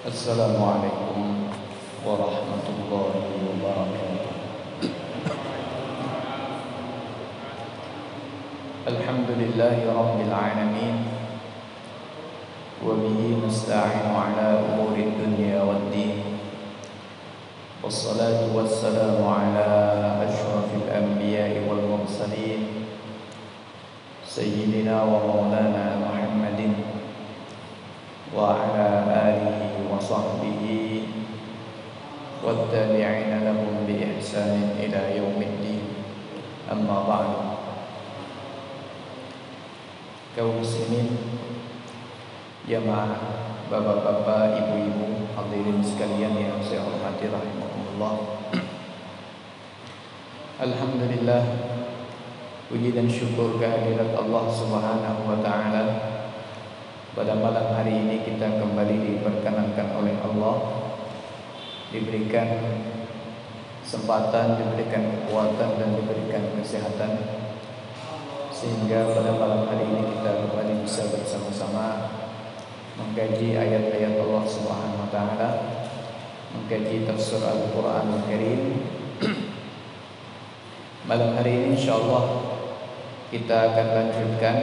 السلام 0.00 0.56
عليكم 0.56 1.18
ورحمة 2.08 2.66
الله 2.72 3.12
وبركاته. 3.20 4.32
الحمد 8.88 9.28
لله 9.28 9.76
رب 9.92 10.18
العالمين 10.24 10.96
وبه 12.80 13.18
نستعين 13.44 14.06
على 14.08 14.46
أمور 14.72 14.96
الدنيا 14.96 15.68
والدين 15.68 16.16
والصلاة 17.84 18.56
والسلام 18.56 19.20
على 19.20 19.68
أشرف 20.24 20.68
الأنبياء 20.80 21.52
والمرسلين 21.68 22.60
سيدنا 24.24 24.96
ومولانا 25.04 25.84
محمد 26.00 26.79
وعلى 28.35 28.85
آله 29.09 29.61
وصحبه 29.91 30.63
والتابعين 32.43 33.31
لهم 33.45 33.73
بإحسان 33.87 34.55
إلى 34.79 35.01
يوم 35.17 35.37
الدين 35.41 35.83
أما 36.71 36.97
بعد 37.07 37.31
kaum 40.35 40.59
muslimin 40.59 41.15
jamaah 42.67 43.15
bapak-bapak 43.71 44.59
ibu-ibu 44.59 45.31
hadirin 45.31 45.79
sekalian 45.79 46.35
yang 46.35 46.59
saya 46.59 46.83
hormati 46.83 47.31
rahimakumullah 47.31 48.43
Alhamdulillah 50.59 51.43
puji 52.67 52.91
dan 52.91 53.07
syukur 53.07 53.55
kehadirat 53.63 54.11
Allah 54.11 54.43
Subhanahu 54.51 55.23
wa 55.23 55.39
taala 55.39 55.83
pada 57.10 57.34
malam 57.34 57.74
hari 57.74 58.06
ini 58.06 58.22
kita 58.22 58.62
kembali 58.62 58.96
diperkenankan 59.02 59.98
oleh 59.98 60.14
Allah 60.22 60.56
diberikan 61.90 62.46
kesempatan, 63.82 64.54
diberikan 64.54 65.02
kekuatan 65.10 65.70
dan 65.74 65.90
diberikan 65.98 66.54
kesehatan 66.54 67.18
sehingga 68.54 69.10
pada 69.10 69.34
malam 69.34 69.66
hari 69.66 69.90
ini 69.90 70.02
kita 70.14 70.46
kembali 70.46 70.86
bisa 70.86 71.10
bersama-sama 71.10 72.14
mengkaji 72.94 73.58
ayat-ayat 73.58 74.14
Allah 74.20 74.44
Subhanahu 74.46 75.02
wa 75.02 75.10
taala, 75.10 75.48
mengkaji 76.54 77.08
tafsir 77.08 77.42
Al-Qur'an 77.42 78.06
Al-Karim. 78.06 78.86
malam 81.10 81.34
hari 81.34 81.58
ini 81.58 81.66
insyaallah 81.74 82.22
kita 83.34 83.72
akan 83.72 83.86
lanjutkan 83.98 84.56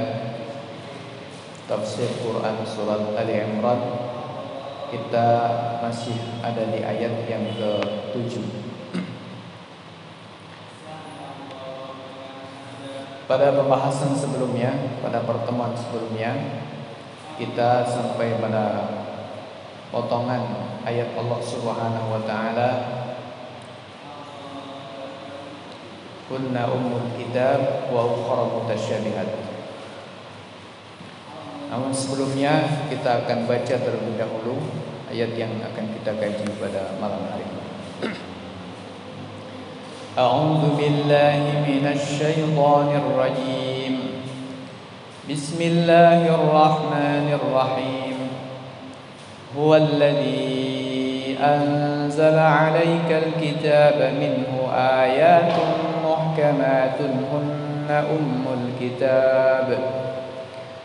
tafsir 1.68 2.08
Quran 2.24 2.64
surat 2.64 3.14
Ali 3.20 3.44
Imran. 3.44 3.80
Kita 4.88 5.28
masih 5.84 6.16
ada 6.40 6.64
di 6.72 6.80
ayat 6.80 7.28
yang 7.28 7.44
ke-7 7.60 8.40
pada 13.28 13.52
pembahasan 13.52 14.16
sebelumnya 14.16 14.72
pada 15.04 15.28
pertemuan 15.28 15.76
sebelumnya 15.76 16.64
kita 17.36 17.84
sampai 17.84 18.40
pada 18.40 18.66
potongan 19.92 20.72
ayat 20.88 21.12
Allah 21.20 21.40
Subhanahu 21.44 22.08
wa 22.16 22.22
taala. 22.24 22.70
Kunna 26.28 26.68
ummul 26.68 27.16
kitab 27.16 27.88
wa 27.88 28.04
ukhra 28.04 28.52
mutasyabihat 28.52 29.47
namun 31.78 31.94
sebelumnya 31.94 32.66
kita 32.90 33.22
akan 33.22 33.46
baca 33.46 33.78
terlebih 33.78 34.18
dahulu 34.18 34.58
ayat 35.14 35.38
yang 35.38 35.62
akan 35.62 35.86
kita 35.94 36.10
kaji 36.18 36.50
pada 36.58 36.98
malam 36.98 37.22
hari 37.30 37.46
ini. 37.46 37.62
أعوذ 40.18 40.82
بالله 40.82 41.42
من 41.70 41.86
الشيطان 41.86 42.90
الرجيم 42.90 43.96
بسم 45.30 45.60
الله 45.62 46.22
الرحمن 46.26 47.28
الرحيم 47.38 48.18
هو 49.54 49.70
الذي 49.78 51.38
أنزل 51.38 52.38
عليك 52.42 53.10
الكتاب 53.14 53.98
منه 54.18 54.52
آيات 54.74 55.54
محكمات 56.02 56.98
هن 57.30 57.90
أم 57.94 58.44
الكتاب 58.58 59.68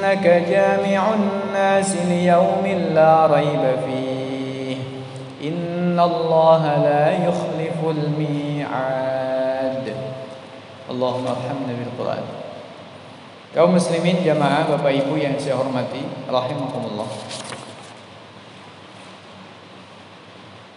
إنك 0.00 0.26
جامع 0.48 1.14
الناس 1.14 1.96
ليوم 1.96 2.66
لا 2.94 3.26
ريب 3.26 3.64
فيه 3.86 4.76
إن 5.48 6.00
الله 6.00 6.62
لا 6.76 7.28
يخلف 7.28 7.78
الميعاد 7.96 9.86
اللهم 10.90 11.26
ارحمنا 11.26 11.72
بالقرآن 11.78 12.24
kaum 13.56 13.72
muslimin 13.72 14.20
jamaah 14.20 14.68
bapak 14.68 14.92
ibu 14.92 15.16
yang 15.16 15.32
saya 15.40 15.56
hormati 15.56 16.04
rahimakumullah 16.28 17.08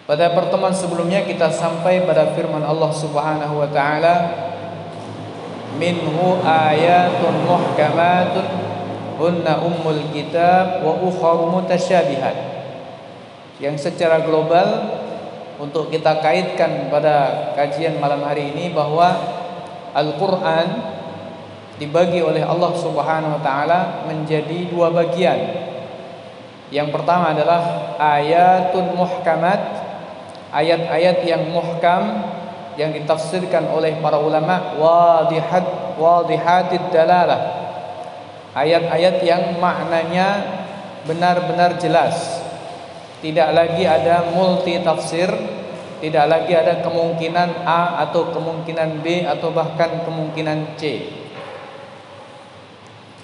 pada 0.07 0.31
pertemuan 0.31 0.71
sebelumnya 0.71 1.27
kita 1.27 1.51
sampai 1.51 2.07
pada 2.07 2.31
firman 2.39 2.63
Allah 2.63 2.87
Subhanahu 2.95 3.59
wa 3.59 3.67
taala 3.67 4.15
minhu 5.75 6.39
ayatun 6.39 7.35
muhkamatun 7.43 8.62
hunna 9.18 9.62
ummul 9.62 10.10
kitab 10.10 10.82
wa 10.82 10.98
ukhra 10.98 11.50
mutasyabihat 11.50 12.36
yang 13.62 13.78
secara 13.78 14.26
global 14.26 15.00
untuk 15.62 15.90
kita 15.90 16.18
kaitkan 16.18 16.90
pada 16.90 17.50
kajian 17.54 18.02
malam 18.02 18.26
hari 18.26 18.50
ini 18.50 18.74
bahwa 18.74 19.14
Al-Qur'an 19.94 20.66
dibagi 21.78 22.18
oleh 22.18 22.42
Allah 22.42 22.74
Subhanahu 22.74 23.38
wa 23.38 23.42
taala 23.42 23.80
menjadi 24.10 24.66
dua 24.66 24.90
bagian. 24.90 25.62
Yang 26.74 26.90
pertama 26.90 27.30
adalah 27.30 27.94
ayatun 27.94 28.98
muhkamat, 28.98 29.60
ayat-ayat 30.50 31.22
yang 31.22 31.54
muhkam 31.54 32.26
yang 32.74 32.90
ditafsirkan 32.90 33.70
oleh 33.70 33.94
para 34.02 34.18
ulama 34.18 34.74
wadihat 34.74 35.94
wadihatid 35.94 36.82
dalalah 36.90 37.63
ayat-ayat 38.54 39.20
yang 39.26 39.58
maknanya 39.58 40.28
benar-benar 41.04 41.76
jelas. 41.82 42.40
Tidak 43.20 43.50
lagi 43.52 43.84
ada 43.88 44.32
multi 44.32 44.78
tafsir 44.80 45.32
tidak 46.04 46.28
lagi 46.28 46.52
ada 46.52 46.84
kemungkinan 46.84 47.64
A 47.64 48.04
atau 48.04 48.28
kemungkinan 48.28 49.00
B 49.00 49.24
atau 49.24 49.56
bahkan 49.56 50.04
kemungkinan 50.04 50.76
C. 50.76 51.00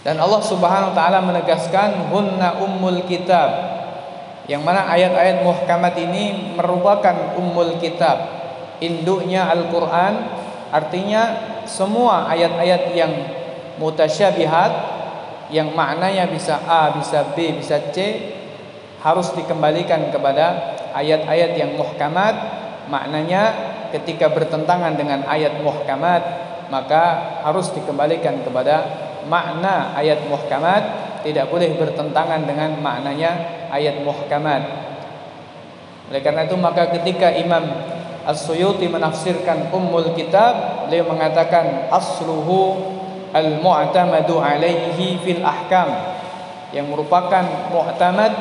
Dan 0.00 0.16
Allah 0.16 0.40
Subhanahu 0.40 0.94
wa 0.94 0.96
taala 0.96 1.20
menegaskan 1.20 2.08
hunna 2.08 2.56
ummul 2.64 3.04
kitab. 3.04 3.76
Yang 4.48 4.62
mana 4.64 4.88
ayat-ayat 4.88 5.44
muhkamat 5.44 5.92
ini 6.00 6.56
merupakan 6.56 7.36
ummul 7.36 7.76
kitab. 7.84 8.16
Induknya 8.80 9.52
Al-Quran 9.52 10.40
artinya 10.72 11.22
semua 11.68 12.32
ayat-ayat 12.32 12.96
yang 12.96 13.12
mutasyabihat 13.76 15.00
yang 15.50 15.75
maknanya 15.75 16.31
bisa 16.31 16.62
A, 16.64 16.94
bisa 16.94 17.35
B, 17.35 17.58
bisa 17.58 17.91
C 17.91 17.99
harus 19.02 19.32
dikembalikan 19.35 20.11
kepada 20.14 20.76
ayat-ayat 20.94 21.58
yang 21.58 21.75
muhkamat. 21.75 22.35
Maknanya 22.91 23.43
ketika 23.94 24.31
bertentangan 24.31 24.94
dengan 24.99 25.26
ayat 25.26 25.62
muhkamat 25.62 26.23
maka 26.70 27.02
harus 27.43 27.75
dikembalikan 27.75 28.47
kepada 28.47 28.87
makna 29.26 29.94
ayat 29.99 30.25
muhkamat. 30.31 31.11
Tidak 31.20 31.52
boleh 31.52 31.76
bertentangan 31.76 32.49
dengan 32.49 32.81
maknanya 32.81 33.61
ayat 33.69 34.00
muhkamat. 34.00 34.62
Oleh 36.08 36.20
karena 36.25 36.49
itu 36.49 36.56
maka 36.56 36.88
ketika 36.97 37.29
Imam 37.29 37.61
As-Suyuti 38.25 38.88
menafsirkan 38.88 39.69
Ummul 39.69 40.17
Kitab 40.17 40.87
beliau 40.88 41.08
mengatakan 41.12 41.93
asluhu 41.93 43.00
al-mu'tamadu 43.30 44.38
alaihi 44.42 45.18
fil 45.22 45.42
ahkam 45.42 45.90
yang 46.70 46.86
merupakan 46.90 47.70
mu'tamad 47.70 48.32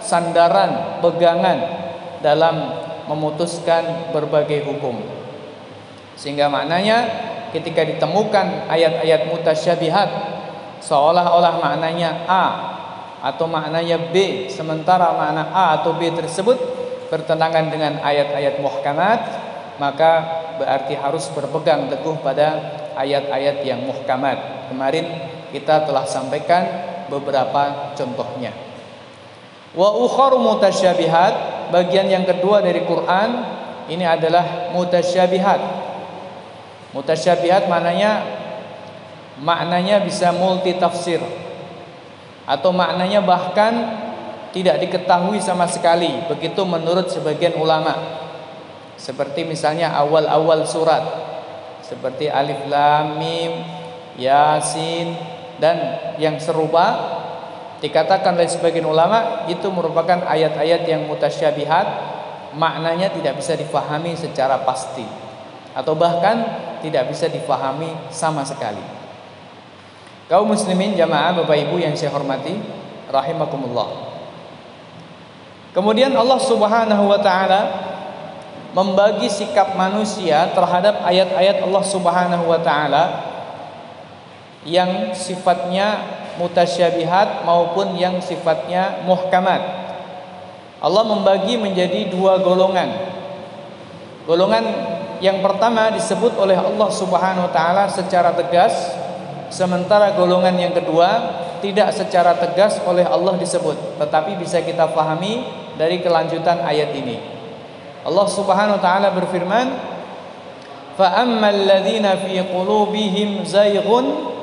sandaran 0.00 1.00
pegangan 1.00 1.58
dalam 2.20 2.56
memutuskan 3.08 4.12
berbagai 4.12 4.64
hukum. 4.64 4.96
Sehingga 6.16 6.48
maknanya 6.48 7.04
ketika 7.52 7.84
ditemukan 7.84 8.68
ayat-ayat 8.68 9.28
mutasyabihat 9.28 10.08
seolah-olah 10.80 11.60
maknanya 11.60 12.24
A 12.28 12.46
atau 13.24 13.48
maknanya 13.48 14.12
B 14.12 14.46
sementara 14.52 15.16
makna 15.16 15.48
A 15.48 15.80
atau 15.80 15.96
B 15.96 16.12
tersebut 16.12 16.60
bertentangan 17.08 17.72
dengan 17.72 18.00
ayat-ayat 18.04 18.60
muhkamat 18.60 19.20
maka 19.80 20.12
berarti 20.60 20.94
harus 20.94 21.30
berpegang 21.32 21.88
teguh 21.88 22.20
pada 22.20 22.83
ayat-ayat 22.96 23.62
yang 23.66 23.82
muhkamat. 23.84 24.70
Kemarin 24.70 25.06
kita 25.50 25.86
telah 25.86 26.06
sampaikan 26.08 26.62
beberapa 27.10 27.94
contohnya. 27.94 28.50
Wa 29.74 29.90
ukharu 29.98 30.38
mutasyabihat, 30.38 31.68
bagian 31.74 32.06
yang 32.06 32.24
kedua 32.24 32.62
dari 32.62 32.86
Quran 32.86 33.30
ini 33.90 34.06
adalah 34.06 34.70
mutasyabihat. 34.72 35.60
Mutasyabihat 36.94 37.66
maknanya 37.66 38.22
maknanya 39.42 39.98
bisa 40.06 40.30
multi 40.30 40.78
tafsir 40.78 41.18
atau 42.46 42.70
maknanya 42.70 43.18
bahkan 43.18 43.72
tidak 44.54 44.78
diketahui 44.86 45.42
sama 45.42 45.66
sekali 45.66 46.22
begitu 46.30 46.62
menurut 46.62 47.10
sebagian 47.10 47.58
ulama 47.58 47.98
seperti 48.94 49.42
misalnya 49.42 49.90
awal-awal 49.90 50.62
surat 50.62 51.02
seperti 51.84 52.32
alif 52.32 52.64
lam 52.66 53.20
mim 53.20 53.52
yasin 54.16 55.12
dan 55.60 55.76
yang 56.16 56.40
serupa 56.40 57.20
Dikatakan 57.84 58.32
oleh 58.32 58.48
sebagian 58.48 58.88
ulama 58.88 59.44
itu 59.44 59.68
merupakan 59.68 60.24
ayat-ayat 60.24 60.88
yang 60.88 61.04
mutasyabihat, 61.04 61.86
maknanya 62.56 63.12
tidak 63.12 63.36
bisa 63.36 63.60
difahami 63.60 64.16
secara 64.16 64.64
pasti 64.64 65.04
atau 65.76 65.92
bahkan 65.92 66.48
tidak 66.80 67.12
bisa 67.12 67.28
difahami 67.28 67.92
sama 68.08 68.40
sekali. 68.40 68.80
Kaum 70.32 70.48
muslimin 70.48 70.96
jamaah 70.96 71.44
Bapak 71.44 71.60
Ibu 71.60 71.76
yang 71.76 71.92
saya 71.92 72.08
hormati, 72.08 72.56
rahimakumullah. 73.12 74.16
Kemudian 75.76 76.16
Allah 76.16 76.40
Subhanahu 76.40 77.04
wa 77.04 77.20
taala 77.20 77.60
membagi 78.74 79.30
sikap 79.30 79.78
manusia 79.78 80.50
terhadap 80.50 81.06
ayat-ayat 81.06 81.62
Allah 81.62 81.84
Subhanahu 81.86 82.44
wa 82.50 82.58
taala 82.58 83.04
yang 84.66 85.14
sifatnya 85.14 86.02
mutasyabihat 86.42 87.46
maupun 87.46 87.94
yang 87.94 88.18
sifatnya 88.18 89.06
muhkamat. 89.06 89.62
Allah 90.82 91.04
membagi 91.06 91.54
menjadi 91.54 92.10
dua 92.10 92.42
golongan. 92.42 93.14
Golongan 94.26 94.64
yang 95.22 95.38
pertama 95.38 95.94
disebut 95.94 96.34
oleh 96.34 96.58
Allah 96.58 96.90
Subhanahu 96.90 97.46
wa 97.46 97.52
taala 97.54 97.86
secara 97.86 98.34
tegas, 98.34 98.74
sementara 99.54 100.18
golongan 100.18 100.58
yang 100.58 100.74
kedua 100.74 101.40
tidak 101.62 101.94
secara 101.94 102.34
tegas 102.36 102.82
oleh 102.82 103.06
Allah 103.06 103.38
disebut, 103.38 104.02
tetapi 104.02 104.34
bisa 104.36 104.58
kita 104.60 104.90
pahami 104.90 105.46
dari 105.78 106.02
kelanjutan 106.02 106.60
ayat 106.66 106.90
ini. 106.92 107.33
Allah 108.04 108.26
Subhanahu 108.28 108.76
wa 108.78 108.82
taala 108.84 109.08
berfirman, 109.16 109.66
"Fa 111.00 111.24
ammal 111.24 111.64
ladzina 111.64 112.20
fi 112.20 112.38
qulubihim 112.44 113.48
zayghun 113.48 114.34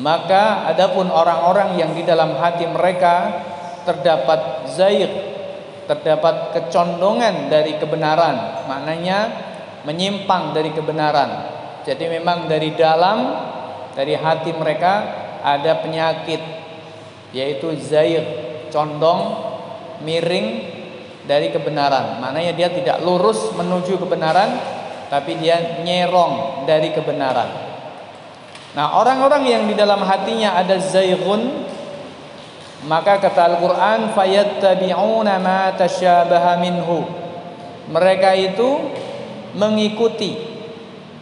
maka 0.00 0.70
adapun 0.72 1.12
orang-orang 1.12 1.76
yang 1.76 1.92
di 1.92 2.06
dalam 2.06 2.32
hati 2.40 2.64
mereka 2.64 3.44
terdapat 3.84 4.70
zair, 4.72 5.10
terdapat 5.84 6.56
kecondongan 6.56 7.52
dari 7.52 7.76
kebenaran, 7.76 8.64
maknanya 8.64 9.18
menyimpang 9.84 10.56
dari 10.56 10.72
kebenaran. 10.72 11.30
Jadi 11.84 12.04
memang 12.08 12.48
dari 12.48 12.72
dalam 12.76 13.18
dari 13.92 14.16
hati 14.16 14.52
mereka 14.56 14.92
ada 15.44 15.80
penyakit 15.84 16.40
yaitu 17.36 17.72
zair, 17.80 18.24
condong, 18.72 19.36
miring 20.04 20.79
dari 21.30 21.54
kebenaran. 21.54 22.18
Maknanya 22.18 22.58
dia 22.58 22.66
tidak 22.74 22.98
lurus 23.06 23.54
menuju 23.54 24.02
kebenaran 24.02 24.50
tapi 25.06 25.38
dia 25.38 25.78
nyerong 25.86 26.66
dari 26.66 26.90
kebenaran. 26.90 27.70
Nah, 28.74 28.98
orang-orang 28.98 29.46
yang 29.46 29.62
di 29.70 29.78
dalam 29.78 30.02
hatinya 30.02 30.58
ada 30.58 30.74
zayghun 30.82 31.70
maka 32.90 33.22
kata 33.22 33.54
Al-Qur'an 33.54 34.10
fayattabi'una 34.10 35.38
ma 35.38 35.70
tasyabaha 35.78 36.58
minhu. 36.58 37.06
Mereka 37.90 38.30
itu 38.34 38.90
mengikuti. 39.54 40.34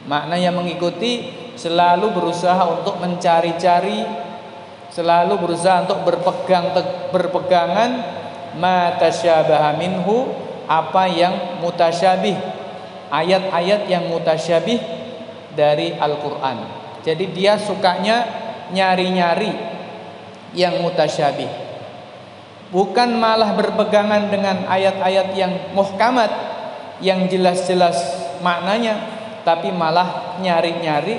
Maknanya 0.08 0.54
mengikuti 0.56 1.36
selalu 1.58 2.16
berusaha 2.16 2.64
untuk 2.64 2.96
mencari-cari 3.02 4.28
selalu 4.88 5.36
berusaha 5.36 5.84
untuk 5.84 6.00
berpegang 6.00 6.72
berpegangan 7.12 7.90
ma 8.56 8.96
tasyabaha 8.96 9.76
minhu 9.76 10.32
apa 10.68 11.08
yang 11.08 11.60
mutasyabih 11.60 12.36
ayat-ayat 13.08 13.88
yang 13.88 14.08
mutasyabih 14.08 14.80
dari 15.56 15.96
Al-Qur'an. 15.96 16.64
Jadi 17.02 17.32
dia 17.32 17.56
sukanya 17.56 18.24
nyari-nyari 18.70 19.52
yang 20.52 20.80
mutasyabih. 20.84 21.48
Bukan 22.68 23.16
malah 23.16 23.56
berpegangan 23.56 24.28
dengan 24.28 24.68
ayat-ayat 24.68 25.32
yang 25.32 25.52
muhkamat 25.72 26.28
yang 27.00 27.24
jelas-jelas 27.24 27.96
maknanya, 28.44 29.00
tapi 29.40 29.72
malah 29.72 30.36
nyari-nyari 30.44 31.16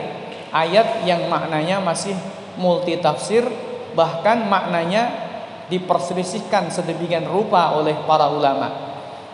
ayat 0.53 1.01
yang 1.09 1.25
maknanya 1.25 1.81
masih 1.81 2.13
multi 2.61 3.01
tafsir, 3.01 3.49
bahkan 3.97 4.45
maknanya 4.45 5.28
diperselisihkan 5.69 6.73
sedemikian 6.73 7.29
rupa 7.29 7.77
oleh 7.77 7.93
para 8.03 8.27
ulama. 8.27 8.89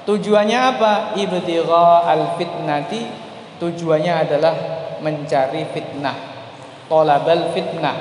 Tujuannya 0.06 0.60
apa? 0.60 0.94
Ibtigha 1.18 1.88
al-fitnati. 2.06 3.24
Tujuannya 3.56 4.14
adalah 4.28 4.56
mencari 5.00 5.64
fitnah 5.72 6.36
talabal 6.88 7.52
fitnah 7.52 7.98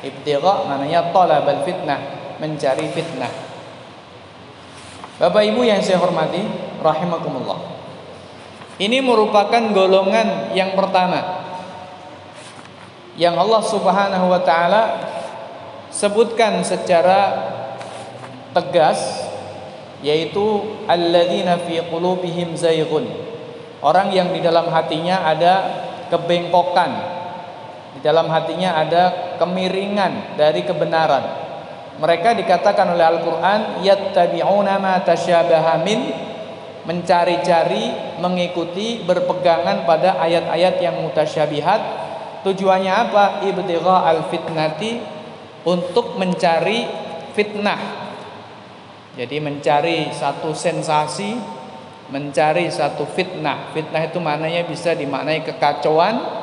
ibtigha 0.00 0.66
maknanya 0.66 1.12
talabal 1.14 1.62
fitnah 1.62 2.00
mencari 2.40 2.86
fitnah 2.90 3.32
Bapak 5.20 5.42
Ibu 5.44 5.62
yang 5.62 5.78
saya 5.84 6.00
hormati 6.02 6.42
rahimakumullah 6.80 7.60
ini 8.80 8.98
merupakan 9.04 9.62
golongan 9.70 10.50
yang 10.56 10.74
pertama 10.74 11.44
yang 13.14 13.36
Allah 13.36 13.62
Subhanahu 13.62 14.26
wa 14.32 14.40
taala 14.40 14.82
sebutkan 15.92 16.64
secara 16.64 17.51
tegas 18.52 19.00
yaitu 20.04 20.62
alladzina 20.86 21.58
fi 21.64 21.80
qulubihim 21.88 22.54
zayghun 22.54 23.08
orang 23.80 24.12
yang 24.12 24.30
di 24.30 24.40
dalam 24.44 24.68
hatinya 24.70 25.26
ada 25.26 25.54
kebengkokan 26.12 27.22
di 27.92 28.00
dalam 28.00 28.28
hatinya 28.32 28.80
ada 28.80 29.36
kemiringan 29.36 30.36
dari 30.40 30.64
kebenaran. 30.64 31.44
Mereka 32.00 32.32
dikatakan 32.40 32.96
oleh 32.96 33.04
Al-Qur'an 33.04 33.84
yattabi'una 33.84 34.80
ma 34.80 34.96
tasyabaha 35.04 35.84
min 35.84 36.08
mencari-cari, 36.88 38.16
mengikuti, 38.18 39.04
berpegangan 39.04 39.84
pada 39.84 40.18
ayat-ayat 40.18 40.80
yang 40.82 41.04
mutasyabihat. 41.04 41.80
Tujuannya 42.42 42.90
apa? 42.90 43.44
Ibtigha 43.44 43.96
al-fitnati 44.08 44.98
untuk 45.62 46.18
mencari 46.18 46.88
fitnah. 47.36 48.01
Jadi 49.12 49.36
mencari 49.44 50.08
satu 50.08 50.56
sensasi, 50.56 51.36
mencari 52.08 52.72
satu 52.72 53.04
fitnah. 53.04 53.72
Fitnah 53.76 54.08
itu 54.08 54.18
maknanya 54.20 54.64
bisa 54.64 54.96
dimaknai 54.96 55.44
kekacauan, 55.44 56.42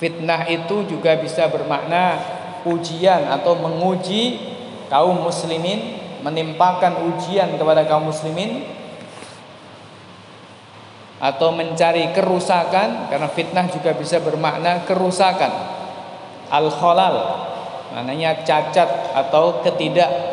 Fitnah 0.00 0.48
itu 0.48 0.88
juga 0.88 1.12
bisa 1.20 1.44
bermakna 1.52 2.16
ujian 2.64 3.28
atau 3.28 3.52
menguji 3.52 4.40
kaum 4.88 5.20
muslimin, 5.20 6.00
menimpakan 6.24 7.04
ujian 7.12 7.60
kepada 7.60 7.84
kaum 7.84 8.08
muslimin 8.08 8.64
atau 11.20 11.52
mencari 11.52 12.16
kerusakan 12.16 13.12
karena 13.12 13.28
fitnah 13.28 13.68
juga 13.68 13.92
bisa 13.92 14.24
bermakna 14.24 14.88
kerusakan. 14.88 15.52
Al-khalal 16.48 17.44
maknanya 17.92 18.40
cacat 18.40 19.12
atau 19.12 19.60
ketidak 19.60 20.29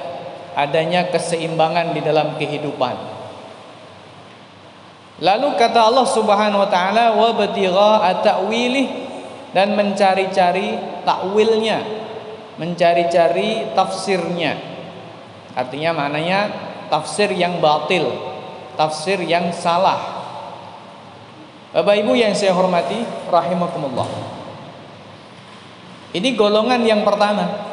adanya 0.57 1.13
keseimbangan 1.13 1.93
di 1.93 2.01
dalam 2.01 2.33
kehidupan. 2.41 2.97
Lalu 5.21 5.53
kata 5.53 5.85
Allah 5.85 6.07
Subhanahu 6.09 6.65
wa 6.65 6.69
taala 6.69 7.13
wa 7.13 7.29
batigha 7.37 8.01
ta'wilih 8.25 8.87
dan 9.53 9.77
mencari-cari 9.77 11.01
takwilnya, 11.05 11.81
mencari-cari 12.57 13.73
tafsirnya. 13.77 14.57
Artinya 15.57 15.93
maknanya 15.93 16.39
tafsir 16.89 17.33
yang 17.33 17.61
batil, 17.61 18.09
tafsir 18.77 19.21
yang 19.25 19.49
salah. 19.53 20.17
Bapak 21.73 22.01
Ibu 22.01 22.13
yang 22.17 22.33
saya 22.33 22.53
hormati, 22.53 23.01
rahimakumullah. 23.29 24.09
Ini 26.13 26.33
golongan 26.33 26.81
yang 26.85 27.01
pertama. 27.05 27.66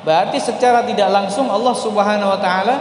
Berarti 0.00 0.40
secara 0.40 0.84
tidak 0.88 1.12
langsung 1.12 1.52
Allah 1.52 1.76
Subhanahu 1.76 2.32
wa 2.32 2.40
taala 2.40 2.76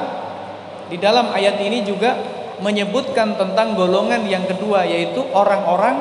di 0.88 0.96
dalam 0.96 1.30
ayat 1.36 1.60
ini 1.60 1.84
juga 1.84 2.16
menyebutkan 2.60 3.36
tentang 3.40 3.76
golongan 3.76 4.24
yang 4.28 4.48
kedua 4.48 4.84
yaitu 4.88 5.24
orang-orang 5.32 6.00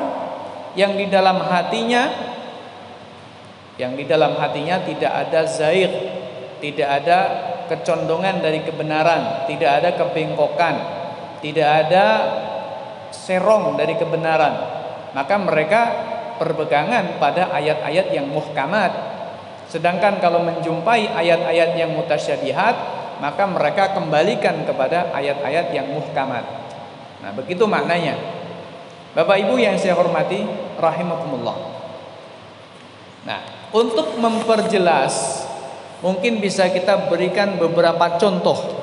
yang 0.75 0.95
di 0.95 1.07
dalam 1.11 1.39
hatinya 1.43 2.29
yang 3.79 3.95
di 3.95 4.03
dalam 4.03 4.35
hatinya 4.35 4.83
tidak 4.83 5.07
ada 5.07 5.47
zair, 5.47 5.87
tidak 6.59 6.89
ada 6.99 7.19
kecondongan 7.71 8.43
dari 8.43 8.59
kebenaran, 8.59 9.47
tidak 9.47 9.71
ada 9.79 9.89
kebengkokan, 9.95 10.75
tidak 11.39 11.87
ada 11.87 12.05
serong 13.15 13.79
dari 13.79 13.95
kebenaran. 13.95 14.53
Maka 15.15 15.35
mereka 15.39 15.81
berpegangan 16.43 17.23
pada 17.23 17.55
ayat-ayat 17.55 18.11
yang 18.11 18.27
muhkamat. 18.27 18.91
Sedangkan 19.69 20.17
kalau 20.17 20.41
menjumpai 20.41 21.13
ayat-ayat 21.13 21.77
yang 21.77 21.93
mutasyabihat, 21.93 22.75
maka 23.21 23.45
mereka 23.45 23.93
kembalikan 23.93 24.65
kepada 24.65 25.13
ayat-ayat 25.13 25.69
yang 25.69 25.93
muhkamat. 25.93 26.41
Nah, 27.21 27.31
begitu 27.37 27.69
maknanya. 27.69 28.17
Bapak 29.13 29.37
Ibu 29.45 29.61
yang 29.61 29.77
saya 29.77 29.93
hormati, 29.93 30.41
rahimakumullah. 30.81 31.57
Nah, 33.29 33.39
untuk 33.69 34.17
memperjelas 34.17 35.45
mungkin 36.01 36.41
bisa 36.41 36.71
kita 36.71 37.11
berikan 37.11 37.59
beberapa 37.61 38.17
contoh 38.17 38.81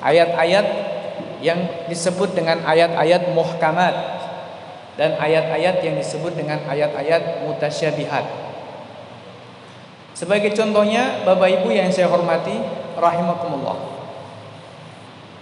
ayat-ayat 0.00 0.66
yang 1.42 1.58
disebut 1.90 2.38
dengan 2.38 2.62
ayat-ayat 2.62 3.34
muhkamat 3.34 3.94
dan 4.94 5.18
ayat-ayat 5.18 5.82
yang 5.82 5.98
disebut 5.98 6.38
dengan 6.38 6.62
ayat-ayat 6.70 7.42
mutasyabihat. 7.44 8.51
Sebagai 10.22 10.54
contohnya, 10.54 11.26
Bapak 11.26 11.50
Ibu 11.50 11.74
yang 11.74 11.90
saya 11.90 12.06
hormati, 12.06 12.54
rahimakumullah. 12.94 13.74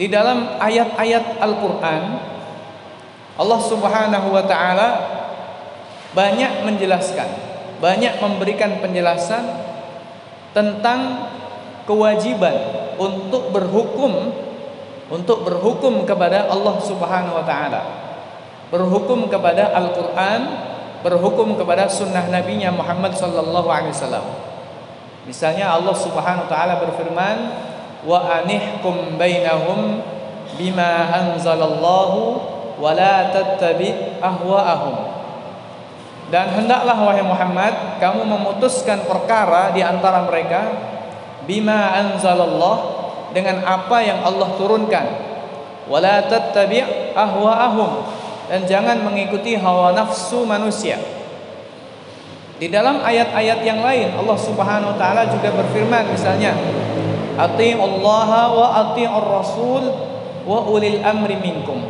Di 0.01 0.09
dalam 0.09 0.57
ayat-ayat 0.57 1.37
Al-Qur'an 1.37 2.03
Allah 3.37 3.61
Subhanahu 3.61 4.33
wa 4.33 4.41
taala 4.49 4.89
banyak 6.17 6.65
menjelaskan 6.65 7.29
banyak 7.85 8.17
memberikan 8.25 8.81
penjelasan 8.81 9.45
tentang 10.57 11.29
kewajiban 11.85 12.57
untuk 12.97 13.53
berhukum 13.53 14.33
untuk 15.13 15.45
berhukum 15.45 16.09
kepada 16.09 16.49
Allah 16.49 16.81
Subhanahu 16.81 17.37
wa 17.37 17.45
taala. 17.45 17.83
Berhukum 18.73 19.29
kepada 19.29 19.77
Al-Qur'an, 19.77 20.41
berhukum 21.05 21.61
kepada 21.61 21.85
sunnah 21.93 22.25
nabinya 22.33 22.73
Muhammad 22.73 23.13
sallallahu 23.13 23.69
alaihi 23.69 23.93
wasallam. 23.93 24.50
Misalnya 25.31 25.71
Allah 25.71 25.95
Subhanahu 25.95 26.43
wa 26.43 26.51
taala 26.51 26.83
berfirman, 26.83 27.39
"Wa 28.03 28.43
anihkum 28.43 29.15
bainahum 29.15 30.03
bima 30.59 31.07
anzalallahu 31.07 32.43
wa 32.83 32.91
la 32.91 33.31
tattabi 33.31 34.19
ahwa'ahum." 34.19 35.23
Dan 36.35 36.51
hendaklah 36.51 36.99
wahai 36.99 37.23
Muhammad 37.23 38.03
kamu 38.03 38.27
memutuskan 38.27 39.07
perkara 39.07 39.71
di 39.71 39.87
antara 39.87 40.27
mereka 40.27 40.67
bima 41.47 41.95
anzalallah 41.95 43.07
dengan 43.31 43.63
apa 43.63 44.03
yang 44.03 44.27
Allah 44.27 44.51
turunkan. 44.59 45.07
Wala 45.87 46.27
tattabi' 46.27 47.15
ahwa'ahum 47.15 47.91
dan 48.51 48.67
jangan 48.67 48.99
mengikuti 49.07 49.55
hawa 49.55 49.95
nafsu 49.95 50.43
manusia. 50.43 50.99
Di 52.61 52.69
dalam 52.69 53.00
ayat-ayat 53.00 53.64
yang 53.64 53.81
lain 53.81 54.12
Allah 54.21 54.37
Subhanahu 54.37 54.93
wa 54.93 54.99
taala 55.00 55.33
juga 55.33 55.49
berfirman 55.49 56.12
misalnya 56.12 56.52
Ati'ullaha 57.40 58.43
wa 58.52 58.67
ati'ur 58.85 59.25
rasul 59.25 59.85
wa 60.45 60.69
ulil 60.69 61.00
amri 61.00 61.40
minkum. 61.40 61.81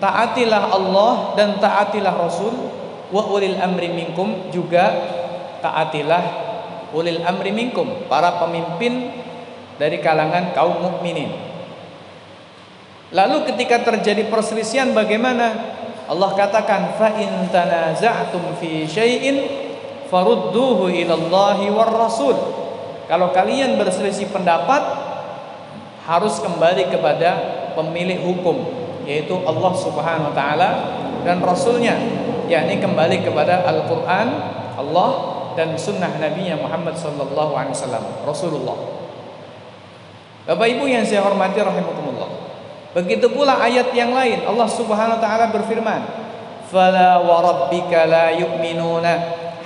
Taatilah 0.00 0.72
Allah 0.72 1.36
dan 1.36 1.60
taatilah 1.60 2.16
Rasul 2.16 2.56
wa 3.12 3.22
ulil 3.28 3.60
amri 3.60 3.92
minkum 3.92 4.48
juga 4.48 4.96
taatilah 5.60 6.24
ulil 6.96 7.20
amri 7.20 7.52
minkum 7.52 8.08
para 8.08 8.40
pemimpin 8.40 9.12
dari 9.76 10.00
kalangan 10.00 10.56
kaum 10.56 10.80
mukminin. 10.80 11.36
Lalu 13.12 13.44
ketika 13.52 13.84
terjadi 13.84 14.24
perselisihan 14.32 14.96
bagaimana? 14.96 15.76
Allah 16.10 16.34
katakan 16.34 16.98
fa 16.98 17.14
in 17.14 17.46
tanaza'tum 17.54 18.58
fi 18.58 18.82
syai'in 18.82 19.46
farudduhu 20.10 20.90
ila 20.90 21.14
Allahi 21.14 21.70
war 21.70 21.86
rasul. 21.86 22.34
Kalau 23.06 23.30
kalian 23.30 23.78
berselisih 23.78 24.34
pendapat 24.34 24.82
harus 26.10 26.42
kembali 26.42 26.90
kepada 26.90 27.30
pemilik 27.78 28.18
hukum 28.18 28.58
yaitu 29.06 29.38
Allah 29.46 29.72
Subhanahu 29.78 30.34
wa 30.34 30.34
taala 30.34 30.70
dan 31.22 31.38
rasulnya. 31.46 31.94
Yakni 32.50 32.82
kembali 32.82 33.22
kepada 33.22 33.62
Al-Qur'an 33.62 34.26
Allah 34.74 35.10
dan 35.54 35.78
sunnah 35.78 36.10
Nabi 36.18 36.50
Muhammad 36.58 36.98
sallallahu 36.98 37.54
alaihi 37.54 37.78
wasallam 37.78 38.04
Rasulullah. 38.26 38.74
Bapak 40.50 40.66
Ibu 40.66 40.90
yang 40.90 41.06
saya 41.06 41.22
hormati 41.22 41.62
rahimakumullah 41.62 42.49
begitu 42.96 43.30
pula 43.30 43.58
ayat 43.62 43.94
yang 43.94 44.14
lain. 44.14 44.42
Allah 44.46 44.68
Subhanahu 44.70 45.18
wa 45.18 45.22
taala 45.22 45.46
berfirman 45.54 46.02
fala 46.70 47.22
wa 47.22 47.42
rabbika 47.42 48.06
la 48.06 48.30
yu'minuna 48.34 49.12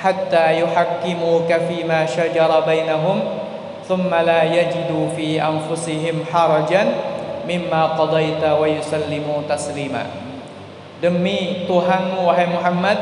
hatta 0.01 0.53
yuhakkimuka 0.57 1.69
fima 1.69 2.05
shajara 2.09 2.65
bainahum 2.65 3.21
thumma 3.85 4.25
la 4.25 4.45
yajidu 4.45 5.13
fi 5.13 5.37
anfusihim 5.41 6.25
harajan 6.29 6.93
mimma 7.45 7.97
qadaita 7.97 8.57
wa 8.57 8.65
yusallimu 8.69 9.45
taslima. 9.49 10.25
Demi 11.05 11.69
Tuhanmu 11.69 12.25
wahai 12.25 12.49
Muhammad 12.49 12.97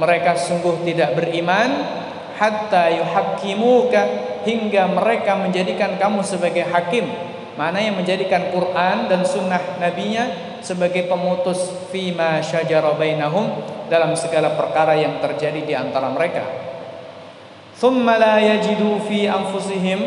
Mereka 0.00 0.40
sungguh 0.40 0.80
tidak 0.88 1.20
beriman 1.20 1.84
Hatta 2.40 2.88
yuhakimuka 2.96 4.00
Hingga 4.46 4.88
mereka 4.94 5.36
menjadikan 5.36 6.00
kamu 6.00 6.24
sebagai 6.24 6.64
hakim 6.64 7.04
Mana 7.56 7.80
yang 7.80 7.96
menjadikan 7.96 8.52
Quran 8.52 9.08
dan 9.08 9.24
sunnah 9.24 9.80
nabinya 9.80 10.28
Sebagai 10.60 11.08
pemutus 11.08 11.72
Fima 11.88 12.38
syajara 12.44 12.92
bainahum 12.94 13.64
Dalam 13.88 14.12
segala 14.12 14.54
perkara 14.54 14.94
yang 14.94 15.18
terjadi 15.18 15.64
di 15.64 15.74
antara 15.74 16.12
mereka. 16.12 16.44
Thumma 17.76 18.16
la 18.16 18.36
fi 19.04 19.28
anfusihim. 19.28 20.00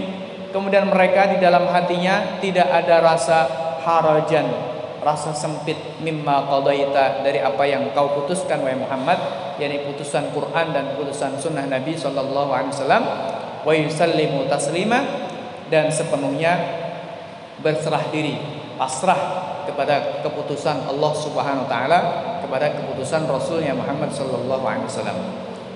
Kemudian 0.49 0.89
mereka 0.89 1.29
di 1.29 1.37
dalam 1.41 1.69
hatinya 1.69 2.41
Tidak 2.41 2.65
ada 2.69 3.01
rasa 3.01 3.37
harajan 3.81 4.69
rasa 4.99 5.31
sempit 5.31 5.79
mimma 6.03 6.47
qadaita 6.47 7.23
dari 7.23 7.39
apa 7.39 7.63
yang 7.63 7.91
kau 7.95 8.19
putuskan 8.19 8.59
wahai 8.63 8.75
Muhammad 8.75 9.19
yakni 9.55 9.83
putusan 9.87 10.31
Quran 10.35 10.75
dan 10.75 10.95
putusan 10.99 11.39
sunnah 11.39 11.67
Nabi 11.67 11.95
sallallahu 11.95 12.51
alaihi 12.51 12.71
wasallam 12.75 13.03
wa 13.63 13.73
yusallimu 13.75 14.47
taslima 14.51 14.99
dan 15.71 15.87
sepenuhnya 15.87 16.87
berserah 17.59 18.07
diri 18.11 18.39
pasrah 18.79 19.21
kepada 19.67 20.23
keputusan 20.23 20.87
Allah 20.87 21.11
Subhanahu 21.13 21.67
wa 21.67 21.69
taala 21.69 21.99
kepada 22.39 22.73
keputusan 22.73 23.29
Rasulnya 23.29 23.75
Muhammad 23.75 24.09
sallallahu 24.09 24.65
alaihi 24.65 24.87
wasallam. 24.87 25.17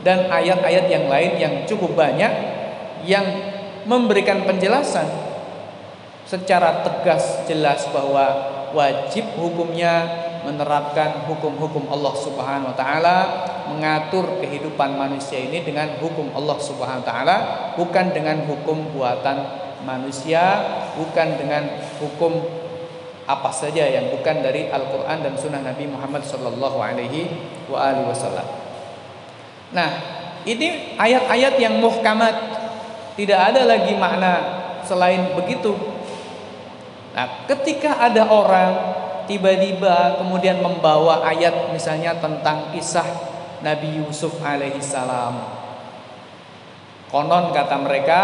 Dan 0.04 0.28
ayat-ayat 0.28 0.86
yang 0.92 1.06
lain 1.08 1.32
yang 1.40 1.54
cukup 1.64 1.96
banyak 1.96 2.32
yang 3.08 3.24
memberikan 3.88 4.44
penjelasan 4.48 5.08
secara 6.28 6.84
tegas 6.84 7.44
jelas 7.48 7.88
bahwa 7.92 8.26
wajib 8.74 9.28
hukumnya 9.38 10.24
menerapkan 10.44 11.24
hukum-hukum 11.24 11.88
Allah 11.88 12.14
Subhanahu 12.20 12.72
wa 12.72 12.76
taala, 12.76 13.18
mengatur 13.72 14.44
kehidupan 14.44 15.00
manusia 15.00 15.40
ini 15.40 15.64
dengan 15.64 15.96
hukum 16.04 16.36
Allah 16.36 16.60
Subhanahu 16.60 17.04
wa 17.04 17.08
taala, 17.08 17.38
bukan 17.80 18.12
dengan 18.12 18.44
hukum 18.44 18.92
buatan 18.92 19.63
manusia, 19.84 20.64
bukan 20.98 21.38
dengan 21.38 21.64
hukum 22.00 22.64
apa 23.24 23.50
saja 23.56 23.88
yang 23.88 24.12
bukan 24.12 24.44
dari 24.44 24.68
Al-Qur'an 24.68 25.24
dan 25.24 25.40
sunnah 25.40 25.64
Nabi 25.64 25.88
Muhammad 25.88 26.28
sallallahu 26.28 26.76
alaihi 26.80 27.32
wasallam. 27.72 28.44
Nah, 29.72 29.90
ini 30.44 31.00
ayat-ayat 31.00 31.56
yang 31.56 31.80
muhkamat 31.80 32.36
tidak 33.16 33.40
ada 33.54 33.64
lagi 33.64 33.96
makna 33.96 34.34
selain 34.84 35.32
begitu. 35.40 35.72
Nah, 37.16 37.48
ketika 37.48 37.96
ada 38.02 38.28
orang 38.28 38.72
tiba-tiba 39.24 40.20
kemudian 40.20 40.60
membawa 40.60 41.24
ayat 41.24 41.72
misalnya 41.72 42.20
tentang 42.20 42.76
kisah 42.76 43.08
Nabi 43.64 44.04
Yusuf 44.04 44.44
alaihissalam. 44.44 45.64
Konon 47.08 47.56
kata 47.56 47.78
mereka 47.80 48.22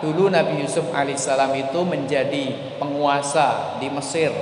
dulu 0.00 0.32
Nabi 0.32 0.64
Yusuf 0.64 0.88
alaihissalam 0.90 1.52
itu 1.56 1.80
menjadi 1.84 2.76
penguasa 2.80 3.76
di 3.78 3.88
Mesir, 3.92 4.32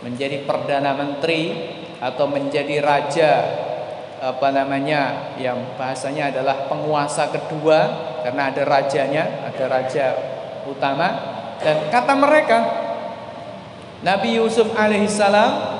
menjadi 0.00 0.44
perdana 0.48 0.96
menteri 0.96 1.72
atau 2.00 2.28
menjadi 2.28 2.80
raja 2.84 3.32
apa 4.16 4.48
namanya 4.48 5.32
yang 5.36 5.76
bahasanya 5.76 6.32
adalah 6.32 6.66
penguasa 6.66 7.28
kedua 7.28 7.78
karena 8.24 8.48
ada 8.48 8.62
rajanya, 8.64 9.44
ada 9.44 9.64
raja 9.68 10.06
utama 10.66 11.08
dan 11.60 11.88
kata 11.92 12.14
mereka 12.16 12.58
Nabi 14.00 14.36
Yusuf 14.40 14.72
alaihissalam 14.76 15.76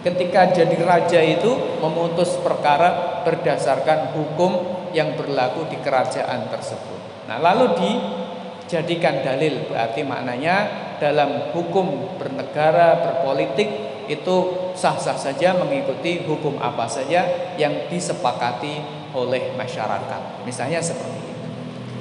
ketika 0.00 0.52
jadi 0.52 0.76
raja 0.80 1.20
itu 1.20 1.80
memutus 1.80 2.36
perkara 2.40 3.20
berdasarkan 3.24 4.16
hukum 4.16 4.80
yang 4.96 5.12
berlaku 5.16 5.68
di 5.68 5.76
kerajaan 5.84 6.48
tersebut. 6.48 6.99
Nah, 7.30 7.38
lalu 7.38 7.78
dijadikan 7.78 9.22
dalil 9.22 9.70
berarti 9.70 10.02
maknanya 10.02 10.66
dalam 10.98 11.54
hukum 11.54 12.18
bernegara, 12.18 12.98
berpolitik 13.06 13.70
itu 14.10 14.36
sah-sah 14.74 15.14
saja 15.14 15.54
mengikuti 15.54 16.26
hukum 16.26 16.58
apa 16.58 16.90
saja 16.90 17.54
yang 17.54 17.86
disepakati 17.86 18.82
oleh 19.14 19.54
masyarakat. 19.54 20.42
Misalnya 20.42 20.82
seperti 20.82 21.18
itu. 21.22 21.34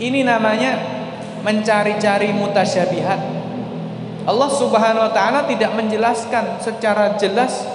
Ini 0.09 0.25
namanya 0.25 0.81
mencari-cari 1.45 2.33
mutasyabihat. 2.33 3.21
Allah 4.25 4.50
Subhanahu 4.50 5.05
wa 5.05 5.13
taala 5.13 5.45
tidak 5.45 5.77
menjelaskan 5.77 6.57
secara 6.57 7.13
jelas 7.21 7.69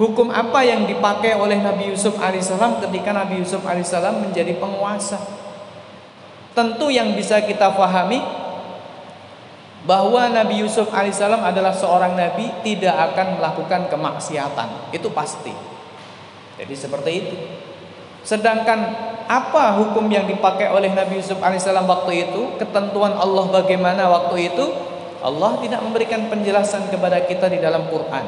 hukum 0.00 0.32
apa 0.32 0.64
yang 0.64 0.88
dipakai 0.88 1.36
oleh 1.36 1.60
Nabi 1.60 1.92
Yusuf 1.92 2.16
alaihissalam 2.16 2.80
ketika 2.88 3.12
Nabi 3.12 3.44
Yusuf 3.44 3.60
alaihissalam 3.60 4.24
menjadi 4.24 4.56
penguasa. 4.56 5.33
Tentu 6.54 6.86
yang 6.88 7.18
bisa 7.18 7.42
kita 7.42 7.74
fahami 7.74 8.22
bahwa 9.84 10.32
Nabi 10.32 10.64
Yusuf 10.64 10.88
alaihissalam 10.88 11.44
adalah 11.44 11.76
seorang 11.76 12.16
nabi 12.16 12.48
tidak 12.64 12.94
akan 13.12 13.42
melakukan 13.42 13.90
kemaksiatan. 13.92 14.94
Itu 14.94 15.12
pasti. 15.12 15.52
Jadi 16.56 16.74
seperti 16.78 17.10
itu. 17.12 17.36
Sedangkan 18.24 18.80
apa 19.28 19.76
hukum 19.82 20.08
yang 20.08 20.24
dipakai 20.24 20.72
oleh 20.72 20.88
Nabi 20.92 21.20
Yusuf 21.20 21.36
alaihissalam 21.42 21.84
waktu 21.84 22.28
itu? 22.28 22.56
Ketentuan 22.56 23.12
Allah 23.12 23.44
bagaimana 23.52 24.08
waktu 24.08 24.54
itu? 24.54 24.64
Allah 25.20 25.56
tidak 25.60 25.80
memberikan 25.84 26.28
penjelasan 26.32 26.88
kepada 26.88 27.20
kita 27.24 27.52
di 27.52 27.60
dalam 27.60 27.88
Quran. 27.88 28.24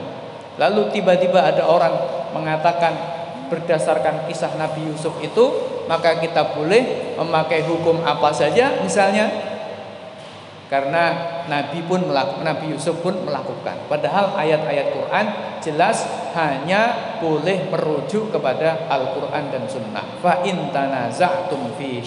Lalu 0.57 0.93
tiba-tiba 0.93 1.45
ada 1.45 1.69
orang 1.69 1.93
mengatakan 2.33 2.93
berdasarkan 3.53 4.29
kisah 4.29 4.53
Nabi 4.57 4.89
Yusuf 4.89 5.13
itu 5.21 5.76
maka 5.87 6.19
kita 6.23 6.55
boleh 6.55 7.15
memakai 7.19 7.65
hukum 7.65 8.03
apa 8.03 8.31
saja 8.31 8.83
misalnya 8.83 9.57
karena 10.67 11.15
Nabi 11.47 11.79
pun 11.87 12.11
melakukan, 12.11 12.43
Nabi 12.43 12.75
Yusuf 12.75 12.99
pun 12.99 13.15
melakukan. 13.23 13.87
Padahal 13.87 14.35
ayat-ayat 14.35 14.91
Quran 14.91 15.27
jelas 15.63 16.03
hanya 16.35 17.15
boleh 17.23 17.71
merujuk 17.71 18.35
kepada 18.35 18.91
Al-Quran 18.91 19.47
dan 19.55 19.63
Sunnah. 19.71 20.19
Fa 20.19 20.43
in 20.43 20.75
tanaza'tum 20.75 21.79
fi 21.79 22.03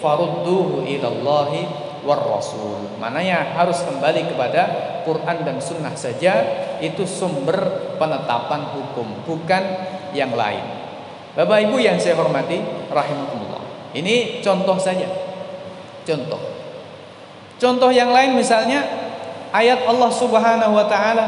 farudduhu 0.00 0.88
ilallahi 0.88 1.68
war 2.08 2.24
rasul. 2.24 2.96
Mananya 2.96 3.52
harus 3.52 3.84
kembali 3.84 4.32
kepada 4.32 4.62
Quran 5.04 5.44
dan 5.44 5.60
Sunnah 5.60 5.92
saja 5.92 6.40
itu 6.80 7.04
sumber 7.04 7.92
penetapan 8.00 8.64
hukum, 8.72 9.28
bukan 9.28 9.62
yang 10.16 10.32
lain. 10.32 10.77
Bapak 11.38 11.70
Ibu 11.70 11.78
yang 11.78 11.94
saya 12.02 12.18
hormati 12.18 12.58
rahimakumullah. 12.90 13.62
Ini 13.94 14.42
contoh 14.42 14.74
saja. 14.74 15.06
Contoh 16.02 16.58
Contoh 17.58 17.90
yang 17.90 18.14
lain 18.14 18.38
misalnya 18.38 18.86
ayat 19.50 19.82
Allah 19.82 20.10
Subhanahu 20.14 20.78
wa 20.78 20.86
taala 20.86 21.26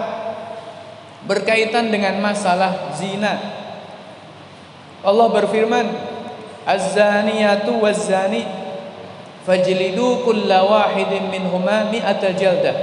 berkaitan 1.27 1.91
dengan 1.91 2.23
masalah 2.23 2.95
zina. 2.95 3.35
Allah 5.03 5.27
berfirman, 5.27 5.91
"Az-zaniyatu 6.63 7.83
waz-zani 7.83 8.47
fajlidu 9.43 10.23
kulla 10.23 10.63
wahidin 10.63 11.35
minhuma 11.35 11.91
mi'ata 11.91 12.31
jaldah." 12.31 12.79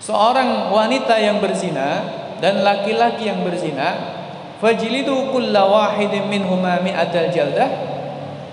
Seorang 0.00 0.72
wanita 0.72 1.20
yang 1.20 1.36
berzina 1.36 2.00
dan 2.40 2.64
laki-laki 2.64 3.28
yang 3.28 3.44
berzina, 3.44 4.17
fajlidu 4.58 5.32
kulla 5.34 5.66
wahidin 5.66 6.26
minhuma 6.26 6.82
mi'ata 6.82 7.30
jaldah. 7.30 7.70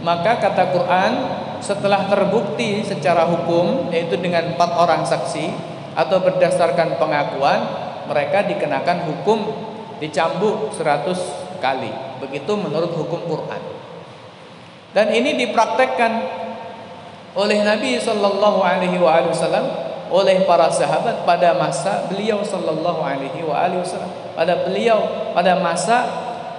Maka 0.05 0.37
kata 0.37 0.69
Quran, 0.69 1.11
setelah 1.65 2.05
terbukti 2.05 2.85
secara 2.85 3.25
hukum 3.25 3.89
yaitu 3.89 4.21
dengan 4.21 4.53
empat 4.53 4.69
orang 4.77 5.01
saksi 5.01 5.49
atau 5.95 6.21
berdasarkan 6.21 6.99
pengakuan 7.01 7.59
mereka 8.05 8.45
dikenakan 8.45 9.09
hukum 9.09 9.39
dicambuk 9.97 10.75
100 10.75 11.57
kali 11.63 11.89
begitu 12.21 12.51
menurut 12.53 12.91
hukum 12.93 13.25
Quran 13.25 13.61
dan 14.91 15.09
ini 15.09 15.39
dipraktekkan 15.39 16.11
oleh 17.35 17.63
Nabi 17.63 17.99
Shallallahu 17.99 18.59
Alaihi 18.61 18.99
Wasallam 19.01 19.65
oleh 20.15 20.47
para 20.47 20.71
sahabat 20.71 21.27
pada 21.27 21.51
masa 21.59 22.07
beliau 22.07 22.39
Shallallahu 22.39 23.03
Alaihi 23.03 23.43
Wasallam. 23.43 24.31
Pada 24.31 24.63
beliau 24.63 25.03
pada 25.35 25.59
masa 25.59 26.07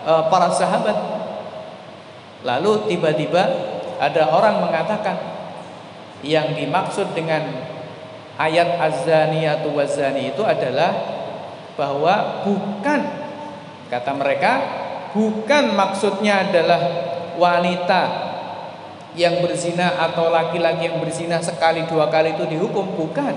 uh, 0.05 0.29
para 0.29 0.53
sahabat. 0.53 0.97
Lalu 2.45 2.93
tiba-tiba 2.93 3.49
ada 3.97 4.29
orang 4.29 4.61
mengatakan 4.61 5.17
yang 6.21 6.53
dimaksud 6.53 7.17
dengan 7.17 7.49
ayat 8.37 8.77
az-zaniyatu 8.77 9.73
waz-zani 9.73 10.37
itu 10.37 10.45
adalah 10.45 10.93
bahwa 11.81 12.45
bukan 12.45 13.01
kata 13.89 14.13
mereka 14.13 14.53
bukan 15.17 15.73
maksudnya 15.73 16.45
adalah 16.49 16.81
wanita 17.41 18.26
yang 19.17 19.41
berzina 19.41 19.97
atau 19.97 20.29
laki-laki 20.29 20.93
yang 20.93 21.01
berzina 21.01 21.41
sekali 21.41 21.89
dua 21.89 22.13
kali 22.13 22.37
itu 22.37 22.45
dihukum 22.45 22.95
bukan 22.95 23.33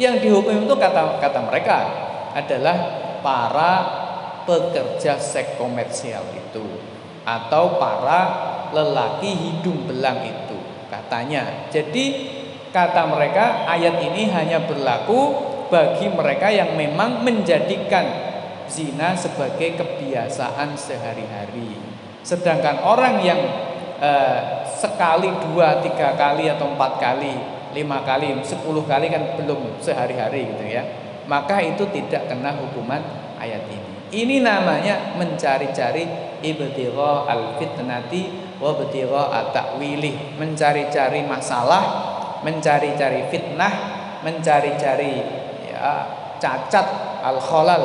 yang 0.00 0.16
dihukum 0.18 0.64
itu 0.64 0.74
kata 0.74 1.20
kata 1.20 1.40
mereka 1.44 1.78
adalah 2.32 2.76
para 3.20 3.72
pekerja 4.48 5.20
seks 5.20 5.60
komersial 5.60 6.24
itu 6.32 6.64
atau 7.22 7.76
para 7.78 8.20
lelaki 8.72 9.30
hidung 9.30 9.86
belang 9.86 10.24
itu 10.24 10.58
katanya. 10.88 11.68
Jadi 11.68 12.04
kata 12.72 13.04
mereka 13.06 13.68
ayat 13.68 14.00
ini 14.00 14.32
hanya 14.32 14.64
berlaku 14.64 15.52
bagi 15.68 16.08
mereka 16.08 16.48
yang 16.48 16.74
memang 16.74 17.20
menjadikan 17.20 18.04
zina 18.66 19.12
sebagai 19.12 19.76
kebiasaan 19.76 20.74
sehari-hari. 20.74 21.76
Sedangkan 22.24 22.80
orang 22.82 23.20
yang 23.20 23.40
eh, 24.00 24.61
sekali, 24.82 25.30
dua, 25.46 25.78
tiga 25.78 26.18
kali 26.18 26.50
atau 26.50 26.74
empat 26.74 26.98
kali, 26.98 27.30
lima 27.70 28.02
kali, 28.02 28.34
sepuluh 28.42 28.82
kali 28.82 29.06
kan 29.06 29.38
belum 29.38 29.78
sehari-hari 29.78 30.50
gitu 30.50 30.66
ya. 30.66 30.82
Maka 31.30 31.62
itu 31.62 31.86
tidak 31.94 32.26
kena 32.26 32.50
hukuman 32.58 32.98
ayat 33.38 33.62
ini. 33.70 33.90
Ini 34.12 34.44
namanya 34.44 35.16
mencari-cari 35.16 36.04
ibtigha 36.42 37.12
al-fitnati 37.30 38.22
wa 38.58 38.74
ibtigha 38.76 39.22
at-ta'wili, 39.30 40.36
mencari-cari 40.36 41.24
masalah, 41.24 41.84
mencari-cari 42.42 43.30
fitnah, 43.30 43.72
mencari-cari 44.20 45.14
ya 45.70 46.10
cacat 46.42 46.86
al-khalal, 47.22 47.82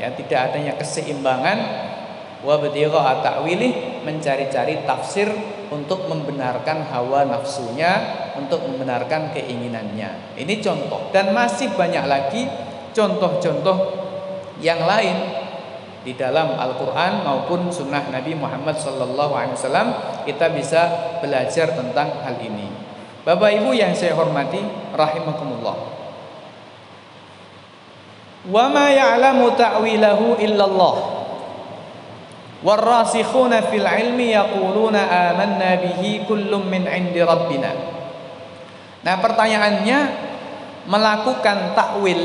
ya 0.00 0.08
tidak 0.14 0.54
adanya 0.54 0.78
keseimbangan 0.80 1.58
wa 2.40 2.56
ibtigha 2.56 3.00
at-ta'wili, 3.18 4.00
mencari-cari 4.06 4.86
tafsir 4.88 5.28
untuk 5.70 6.10
membenarkan 6.10 6.86
hawa 6.90 7.24
nafsunya, 7.24 8.26
untuk 8.34 8.66
membenarkan 8.66 9.30
keinginannya. 9.30 10.36
Ini 10.36 10.54
contoh 10.58 11.14
dan 11.14 11.30
masih 11.30 11.72
banyak 11.78 12.04
lagi 12.10 12.50
contoh-contoh 12.90 13.78
yang 14.58 14.82
lain 14.84 15.16
di 16.00 16.16
dalam 16.16 16.56
Al-Quran 16.56 17.22
maupun 17.22 17.68
Sunnah 17.68 18.08
Nabi 18.08 18.32
Muhammad 18.32 18.76
SAW 18.80 20.24
kita 20.24 20.46
bisa 20.52 20.82
belajar 21.20 21.76
tentang 21.76 22.24
hal 22.24 22.36
ini. 22.40 22.72
Bapak 23.20 23.52
Ibu 23.52 23.76
yang 23.76 23.92
saya 23.92 24.16
hormati 24.16 24.64
rahimakumullah. 24.96 25.76
Wa 28.48 28.64
ma 28.72 28.88
ya'lamu 28.88 29.52
ta'wilahu 29.52 30.40
illallah. 30.40 31.19
Warasikhuna 32.60 33.72
fil 33.72 33.88
ilmi 33.88 34.36
yaquluna 34.36 35.32
amanna 35.32 35.80
bihi 35.80 36.28
kullum 36.28 36.68
min 36.68 36.84
'indi 36.84 37.24
rabbina. 37.24 37.72
Nah, 39.00 39.16
pertanyaannya 39.16 39.98
melakukan 40.84 41.72
takwil, 41.72 42.20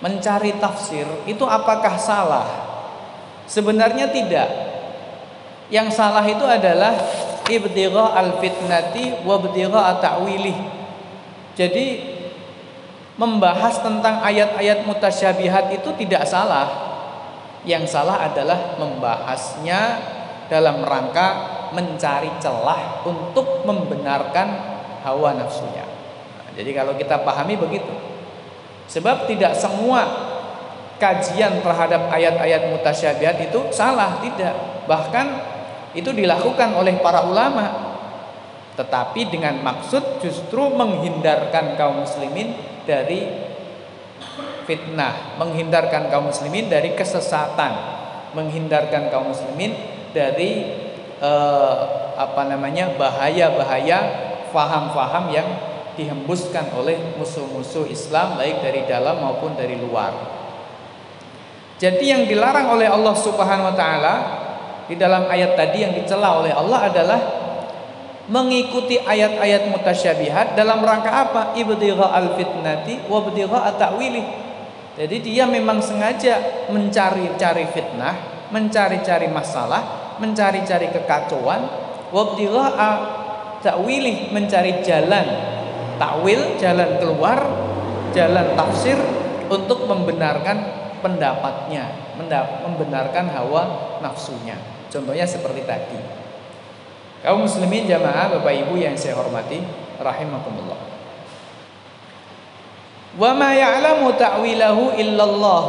mencari 0.00 0.56
tafsir 0.56 1.04
itu 1.28 1.44
apakah 1.44 2.00
salah? 2.00 2.48
Sebenarnya 3.44 4.08
tidak. 4.08 4.48
Yang 5.68 6.00
salah 6.00 6.24
itu 6.24 6.46
adalah 6.46 6.96
ibtigha 7.44 8.16
al-fitnati 8.16 9.20
wa 9.20 9.36
ibtigha 9.36 10.00
ta'wilih. 10.00 10.58
Jadi 11.60 11.86
membahas 13.20 13.80
tentang 13.80 14.20
ayat-ayat 14.24 14.84
mutasyabihat 14.88 15.72
itu 15.76 15.92
tidak 16.00 16.24
salah. 16.24 16.95
Yang 17.66 17.92
salah 17.92 18.30
adalah 18.30 18.78
membahasnya 18.78 19.80
dalam 20.46 20.86
rangka 20.86 21.28
mencari 21.74 22.30
celah 22.38 23.02
untuk 23.02 23.66
membenarkan 23.66 24.48
hawa 25.02 25.34
nafsunya. 25.34 25.82
Nah, 25.82 26.50
jadi 26.54 26.70
kalau 26.72 26.94
kita 26.94 27.26
pahami 27.26 27.58
begitu. 27.58 27.90
Sebab 28.86 29.26
tidak 29.26 29.58
semua 29.58 30.06
kajian 31.02 31.58
terhadap 31.58 32.06
ayat-ayat 32.06 32.70
mutasyabihat 32.70 33.50
itu 33.50 33.74
salah, 33.74 34.22
tidak. 34.22 34.54
Bahkan 34.86 35.26
itu 35.98 36.14
dilakukan 36.14 36.70
oleh 36.78 37.02
para 37.02 37.26
ulama 37.26 37.86
tetapi 38.76 39.32
dengan 39.32 39.56
maksud 39.64 40.20
justru 40.20 40.68
menghindarkan 40.76 41.80
kaum 41.80 42.04
muslimin 42.04 42.52
dari 42.84 43.45
fitnah, 44.66 45.38
menghindarkan 45.38 46.10
kaum 46.10 46.28
muslimin 46.28 46.66
dari 46.66 46.92
kesesatan, 46.98 47.72
menghindarkan 48.34 49.08
kaum 49.08 49.32
muslimin 49.32 49.72
dari 50.10 50.66
eh, 51.22 51.76
apa 52.16 52.42
namanya 52.50 52.92
bahaya-bahaya 52.98 53.98
faham-faham 54.50 55.32
yang 55.32 55.48
dihembuskan 55.96 56.68
oleh 56.76 57.16
musuh-musuh 57.16 57.88
Islam 57.88 58.36
baik 58.36 58.60
dari 58.60 58.84
dalam 58.84 59.22
maupun 59.22 59.56
dari 59.56 59.80
luar. 59.80 60.12
Jadi 61.76 62.04
yang 62.08 62.24
dilarang 62.24 62.72
oleh 62.72 62.88
Allah 62.88 63.14
Subhanahu 63.16 63.72
wa 63.72 63.76
taala 63.76 64.14
di 64.88 64.96
dalam 64.96 65.28
ayat 65.28 65.56
tadi 65.56 65.84
yang 65.84 65.92
dicela 65.92 66.40
oleh 66.40 66.52
Allah 66.52 66.88
adalah 66.88 67.20
mengikuti 68.26 68.98
ayat-ayat 68.98 69.70
mutasyabihat 69.70 70.58
dalam 70.58 70.82
rangka 70.82 71.10
apa? 71.10 71.42
Ibtigha 71.54 72.06
al-fitnati 72.06 73.06
wa 73.06 73.22
ibtigha 73.22 73.58
at-ta'wili. 73.72 74.45
Jadi 74.96 75.20
dia 75.20 75.44
memang 75.44 75.76
sengaja 75.84 76.64
mencari-cari 76.72 77.68
fitnah, 77.68 78.48
mencari-cari 78.48 79.28
masalah, 79.28 80.16
mencari-cari 80.16 80.88
kekacauan, 80.88 81.68
wa 82.08 82.22
ibtigha 82.32 82.66
ta'wili, 83.60 84.32
mencari 84.32 84.80
jalan 84.80 85.26
takwil, 86.00 86.56
jalan 86.56 86.96
keluar, 86.96 87.44
jalan 88.16 88.56
tafsir 88.56 88.96
untuk 89.52 89.84
membenarkan 89.84 90.64
pendapatnya, 91.04 92.16
membenarkan 92.64 93.28
hawa 93.36 93.62
nafsunya. 94.00 94.56
Contohnya 94.88 95.28
seperti 95.28 95.60
tadi. 95.68 96.00
Kaum 97.20 97.44
muslimin 97.44 97.84
jamaah 97.84 98.32
Bapak 98.38 98.54
Ibu 98.64 98.80
yang 98.80 98.96
saya 98.96 99.18
hormati 99.18 99.60
rahimakumullah. 100.00 100.95
Wa 103.16 103.32
ma 103.32 103.56
ya'lamu 103.56 104.12
ta'wilahu 104.12 104.92
illallah. 105.00 105.64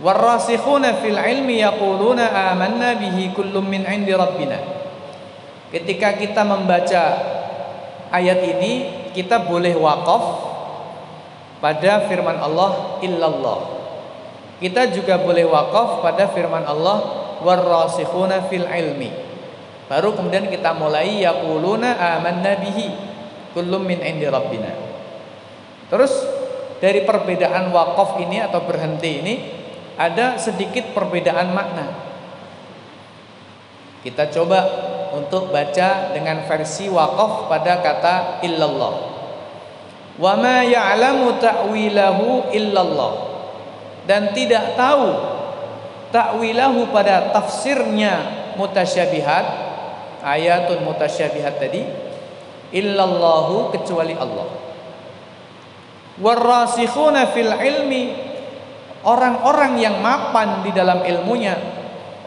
Warasikhuna 0.00 1.02
fil 1.02 1.18
ilmi 1.18 1.60
yaquluna 1.60 2.54
amanna 2.54 2.96
bihi 2.96 3.34
kullum 3.34 3.66
min 3.66 3.82
'indi 3.84 4.14
rabbina. 4.14 4.56
Ketika 5.74 6.16
kita 6.16 6.46
membaca 6.46 7.02
ayat 8.14 8.40
ini, 8.46 8.72
kita 9.10 9.42
boleh 9.44 9.74
wakaf 9.74 10.22
pada 11.58 12.06
firman 12.06 12.38
Allah 12.38 12.98
illallah. 13.02 13.60
Kita 14.62 14.88
juga 14.92 15.18
boleh 15.20 15.44
wakaf 15.44 16.00
pada 16.00 16.30
firman 16.30 16.62
Allah 16.64 16.98
warasikhuna 17.42 18.46
fil 18.48 18.66
ilmi. 18.66 19.10
Baru 19.90 20.14
kemudian 20.14 20.46
kita 20.46 20.70
mulai 20.78 21.26
yaquluna 21.26 21.98
amanna 21.98 22.54
bihi 22.62 22.86
kullum 23.52 23.82
min 23.82 23.98
indi 23.98 24.24
rabbina. 24.30 24.89
Terus 25.90 26.12
dari 26.78 27.02
perbedaan 27.04 27.74
wakaf 27.74 28.16
ini 28.22 28.38
atau 28.40 28.62
berhenti 28.64 29.10
ini 29.20 29.34
ada 29.98 30.38
sedikit 30.40 30.96
perbedaan 30.96 31.52
makna. 31.52 31.92
Kita 34.00 34.32
coba 34.32 34.58
untuk 35.12 35.52
baca 35.52 36.14
dengan 36.14 36.46
versi 36.48 36.88
wakaf 36.88 37.50
pada 37.52 37.84
kata 37.84 38.14
illallah. 38.46 38.94
Wa 40.16 40.32
ma 40.40 40.64
ya'lamu 40.64 41.36
ta'wilahu 41.36 42.48
illallah. 42.54 43.12
Dan 44.08 44.32
tidak 44.32 44.78
tahu 44.78 45.10
ta'wilahu 46.14 46.88
pada 46.88 47.34
tafsirnya 47.34 48.40
mutasyabihat 48.56 49.44
ayatun 50.24 50.80
mutasyabihat 50.82 51.60
tadi 51.60 51.84
illallahu 52.72 53.70
kecuali 53.74 54.16
Allah 54.16 54.69
warasikhuna 56.20 57.32
fil 57.32 57.52
ilmi. 57.52 58.28
Orang-orang 59.00 59.80
yang 59.80 59.98
mapan 60.04 60.60
di 60.60 60.70
dalam 60.76 61.00
ilmunya. 61.02 61.56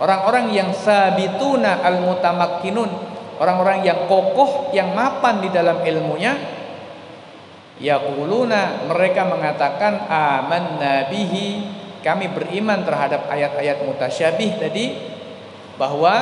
Orang-orang 0.02 0.50
yang 0.52 0.74
sabituna 0.74 1.86
al 1.86 2.02
mutamakkinun 2.02 3.14
orang-orang 3.44 3.82
yang 3.84 4.06
kokoh 4.06 4.74
yang 4.76 4.94
mapan 4.94 5.42
di 5.42 5.50
dalam 5.50 5.82
ilmunya. 5.82 6.34
Yaquluna 7.82 8.88
mereka 8.90 9.26
mengatakan 9.26 10.06
amanna 10.08 11.10
bihi. 11.10 11.82
Kami 12.04 12.36
beriman 12.36 12.84
terhadap 12.84 13.32
ayat-ayat 13.32 13.88
mutasyabih 13.88 14.60
tadi 14.60 14.86
bahwa 15.80 16.16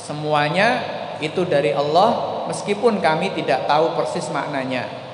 semuanya 0.00 0.80
itu 1.20 1.44
dari 1.44 1.76
Allah 1.76 2.40
meskipun 2.48 2.96
kami 3.04 3.36
tidak 3.36 3.68
tahu 3.68 3.92
persis 3.92 4.32
maknanya. 4.32 5.07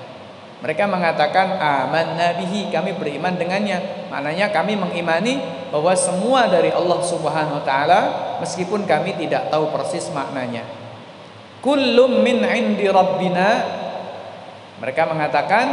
Mereka 0.64 0.88
mengatakan 0.88 1.60
aman 1.60 2.16
nabihi 2.16 2.72
kami 2.72 2.96
beriman 2.96 3.36
dengannya. 3.36 4.08
Maknanya 4.08 4.48
kami 4.48 4.80
mengimani 4.80 5.36
bahwa 5.68 5.92
semua 5.92 6.48
dari 6.48 6.72
Allah 6.72 7.04
Subhanahu 7.04 7.60
wa 7.60 7.64
taala 7.68 8.00
meskipun 8.40 8.88
kami 8.88 9.12
tidak 9.20 9.52
tahu 9.52 9.68
persis 9.68 10.08
maknanya. 10.16 10.64
Kullum 11.60 12.24
min 12.24 12.40
indi 12.48 12.88
rabbina 12.88 13.60
mereka 14.80 15.04
mengatakan 15.04 15.66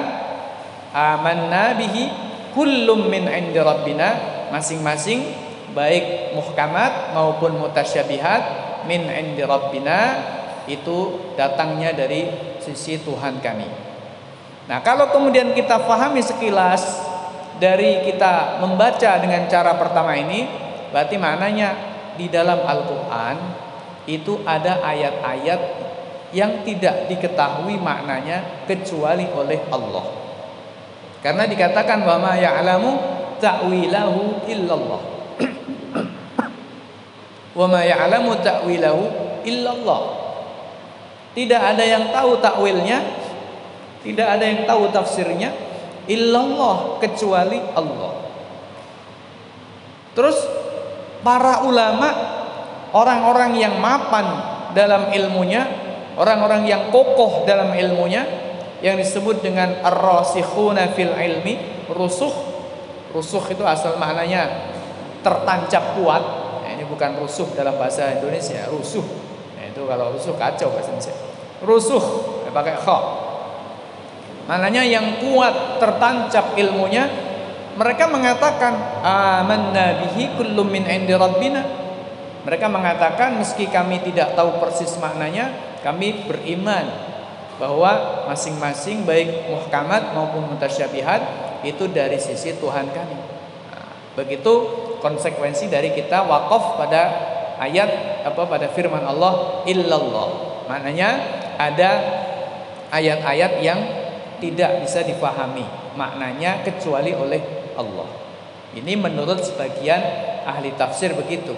aman 0.92 1.48
nabihi 1.48 2.04
kullum 2.52 3.08
min 3.08 3.32
indi 3.32 3.64
rabbina 3.64 4.20
masing-masing 4.52 5.24
baik 5.72 6.36
muhkamat 6.36 7.16
maupun 7.16 7.56
mutasyabihat 7.64 8.44
min 8.92 9.08
indi 9.08 9.40
rabbina 9.40 10.20
itu 10.68 11.32
datangnya 11.40 11.96
dari 11.96 12.28
sisi 12.60 13.00
Tuhan 13.00 13.40
kami. 13.40 13.81
Nah, 14.72 14.80
kalau 14.80 15.12
kemudian 15.12 15.52
kita 15.52 15.84
fahami 15.84 16.24
sekilas 16.24 17.04
dari 17.60 18.08
kita 18.08 18.64
membaca 18.64 19.20
dengan 19.20 19.44
cara 19.52 19.76
pertama 19.76 20.16
ini, 20.16 20.48
berarti 20.96 21.20
maknanya 21.20 21.76
di 22.16 22.32
dalam 22.32 22.64
Al-Qur'an 22.64 23.36
itu 24.08 24.40
ada 24.48 24.80
ayat-ayat 24.80 25.60
yang 26.32 26.64
tidak 26.64 27.12
diketahui 27.12 27.76
maknanya 27.84 28.64
kecuali 28.64 29.28
oleh 29.36 29.60
Allah. 29.76 30.08
Karena 31.20 31.44
dikatakan 31.44 32.08
bahwa 32.08 32.32
ya'lamu 32.40 32.92
ta'wilahu 33.44 34.48
illallah. 34.48 35.02
Wa 37.60 37.68
ma 37.68 37.84
ya'lamu 37.84 38.40
ta'wilahu 38.40 39.04
illallah. 39.44 40.02
Tidak 41.36 41.60
ada 41.60 41.84
yang 41.84 42.08
tahu 42.16 42.40
takwilnya, 42.40 43.04
tidak 44.02 44.28
ada 44.38 44.44
yang 44.46 44.60
tahu 44.66 44.90
tafsirnya 44.90 45.54
illallah 46.10 46.98
kecuali 46.98 47.62
Allah. 47.78 48.12
Terus 50.18 50.38
para 51.22 51.64
ulama 51.64 52.10
orang-orang 52.92 53.56
yang 53.62 53.78
mapan 53.78 54.26
dalam 54.74 55.14
ilmunya, 55.14 55.64
orang-orang 56.18 56.68
yang 56.68 56.90
kokoh 56.90 57.46
dalam 57.46 57.72
ilmunya 57.78 58.26
yang 58.82 58.98
disebut 58.98 59.46
dengan 59.46 59.80
ar-rasikhuna 59.86 60.92
fil 60.98 61.14
ilmi 61.14 61.86
rusuh. 61.94 62.34
Rusuh 63.14 63.44
itu 63.54 63.64
asal 63.68 64.02
maknanya 64.02 64.72
tertancap 65.22 66.00
kuat. 66.00 66.24
Nah, 66.66 66.70
ini 66.74 66.88
bukan 66.90 67.22
rusuh 67.22 67.46
dalam 67.54 67.78
bahasa 67.78 68.18
Indonesia 68.18 68.66
rusuh. 68.72 69.04
Nah, 69.60 69.70
itu 69.70 69.86
kalau 69.86 70.16
rusuh 70.16 70.34
kacau 70.34 70.74
bahasa 70.74 70.90
Indonesia. 70.90 71.16
Rusuh 71.62 72.04
ya, 72.48 72.50
pakai 72.50 72.76
kha 72.82 72.98
Mananya 74.52 74.84
yang 74.84 75.24
kuat 75.24 75.80
tertancap 75.80 76.60
ilmunya 76.60 77.08
mereka 77.80 78.04
mengatakan 78.12 79.00
amanna 79.00 80.04
bihi 80.04 80.36
kullum 80.36 80.68
min 80.68 80.84
indi 80.84 81.16
mereka 82.44 82.68
mengatakan 82.68 83.40
meski 83.40 83.72
kami 83.72 84.04
tidak 84.04 84.36
tahu 84.36 84.60
persis 84.60 85.00
maknanya 85.00 85.56
kami 85.80 86.28
beriman 86.28 86.84
bahwa 87.64 88.26
masing-masing 88.28 89.08
baik 89.08 89.48
muhkamat 89.48 90.12
maupun 90.12 90.52
mutasyabihat 90.52 91.22
itu 91.64 91.88
dari 91.88 92.20
sisi 92.20 92.58
Tuhan 92.60 92.92
kami. 92.92 93.18
Nah, 93.72 93.88
begitu 94.20 94.52
konsekuensi 95.00 95.72
dari 95.72 95.96
kita 95.96 96.28
wakaf 96.28 96.76
pada 96.76 97.02
ayat 97.62 98.26
apa 98.28 98.44
pada 98.52 98.68
firman 98.74 99.06
Allah 99.06 99.64
illallah. 99.64 100.30
Maknanya 100.68 101.10
ada 101.56 101.92
ayat-ayat 102.90 103.62
yang 103.64 104.01
tidak 104.42 104.82
bisa 104.84 105.06
difahami 105.06 105.64
maknanya 105.94 106.66
kecuali 106.66 107.14
oleh 107.14 107.72
Allah. 107.78 108.10
Ini 108.74 108.98
menurut 108.98 109.46
sebagian 109.46 110.02
ahli 110.44 110.74
tafsir 110.74 111.14
begitu. 111.14 111.54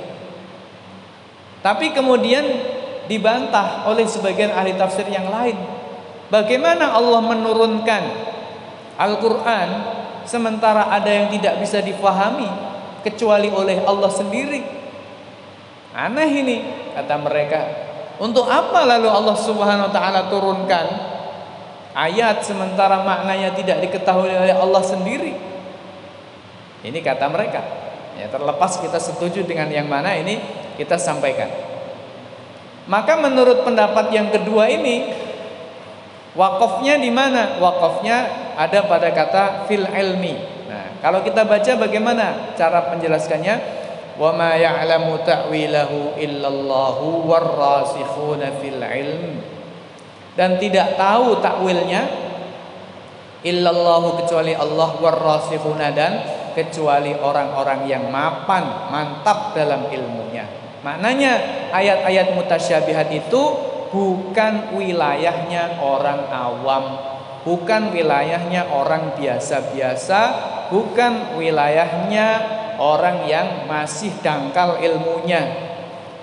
Tapi 1.63 1.96
kemudian 1.96 2.43
dibantah 3.08 3.88
oleh 3.88 4.04
sebagian 4.04 4.52
ahli 4.52 4.76
tafsir 4.76 5.08
yang 5.08 5.32
lain. 5.32 5.56
Bagaimana 6.28 6.91
Allah 6.91 7.22
menurunkan 7.24 8.04
Al-Quran 9.00 9.69
sementara 10.28 10.89
ada 10.89 11.08
yang 11.08 11.30
tidak 11.32 11.62
bisa 11.62 11.80
difahami 11.80 12.50
kecuali 13.06 13.48
oleh 13.54 13.80
Allah 13.86 14.12
sendiri? 14.12 14.62
Aneh 15.93 16.30
ini 16.34 16.58
kata 16.98 17.15
mereka. 17.22 17.62
Untuk 18.17 18.50
apa 18.50 18.86
lalu 18.86 19.10
Allah 19.10 19.38
Subhanahu 19.38 19.89
wa 19.89 19.93
taala 19.93 20.30
turunkan 20.30 21.12
ayat 21.93 22.41
sementara 22.41 23.06
maknanya 23.06 23.53
tidak 23.53 23.82
diketahui 23.86 24.34
oleh 24.34 24.53
Allah 24.53 24.84
sendiri? 24.84 25.34
Ini 26.84 26.99
kata 26.99 27.32
mereka. 27.32 27.62
Ya, 28.19 28.29
terlepas 28.29 28.77
kita 28.77 28.99
setuju 29.01 29.41
dengan 29.47 29.71
yang 29.71 29.89
mana 29.89 30.13
ini 30.13 30.38
kita 30.77 30.99
sampaikan. 30.99 31.49
Maka 32.86 33.15
menurut 33.15 33.63
pendapat 33.63 34.12
yang 34.12 34.27
kedua 34.29 34.67
ini 34.67 35.08
wakafnya 36.36 36.99
di 36.99 37.10
mana? 37.10 37.58
Wakafnya 37.58 38.27
ada 38.60 38.84
pada 38.86 39.10
kata 39.15 39.43
fil 39.71 39.88
ilmi. 39.88 40.36
Nah, 40.67 40.99
kalau 40.99 41.23
kita 41.23 41.47
baca 41.47 41.71
bagaimana 41.79 42.53
cara 42.60 42.91
penjelaskannya? 42.91 43.82
Wa 44.13 44.29
ya'lamu 44.36 45.25
ta'wilahu 45.25 46.21
illallahu 46.21 47.25
warrasikhuna 47.25 48.62
fil 48.62 48.84
ilm. 48.84 49.53
Dan 50.34 50.58
tidak 50.58 50.98
tahu 50.98 51.38
takwilnya 51.39 52.10
illallahu 53.43 54.24
kecuali 54.24 54.56
Allah 54.58 54.98
warrasikhuna 54.98 55.93
dan 55.93 56.13
kecuali 56.58 57.13
orang-orang 57.17 57.86
yang 57.89 58.08
mapan, 58.08 58.89
mantap 58.89 59.54
dalam 59.58 59.89
ilmunya. 59.89 60.46
Maknanya 60.86 61.34
ayat-ayat 61.74 62.38
mutasyabihat 62.38 63.10
itu 63.12 63.41
bukan 63.93 64.74
wilayahnya 64.74 65.80
orang 65.82 66.30
awam, 66.32 66.98
bukan 67.46 67.93
wilayahnya 67.93 68.69
orang 68.72 69.13
biasa-biasa, 69.17 70.22
bukan 70.74 71.38
wilayahnya 71.38 72.28
orang 72.82 73.28
yang 73.30 73.69
masih 73.69 74.13
dangkal 74.24 74.80
ilmunya. 74.82 75.72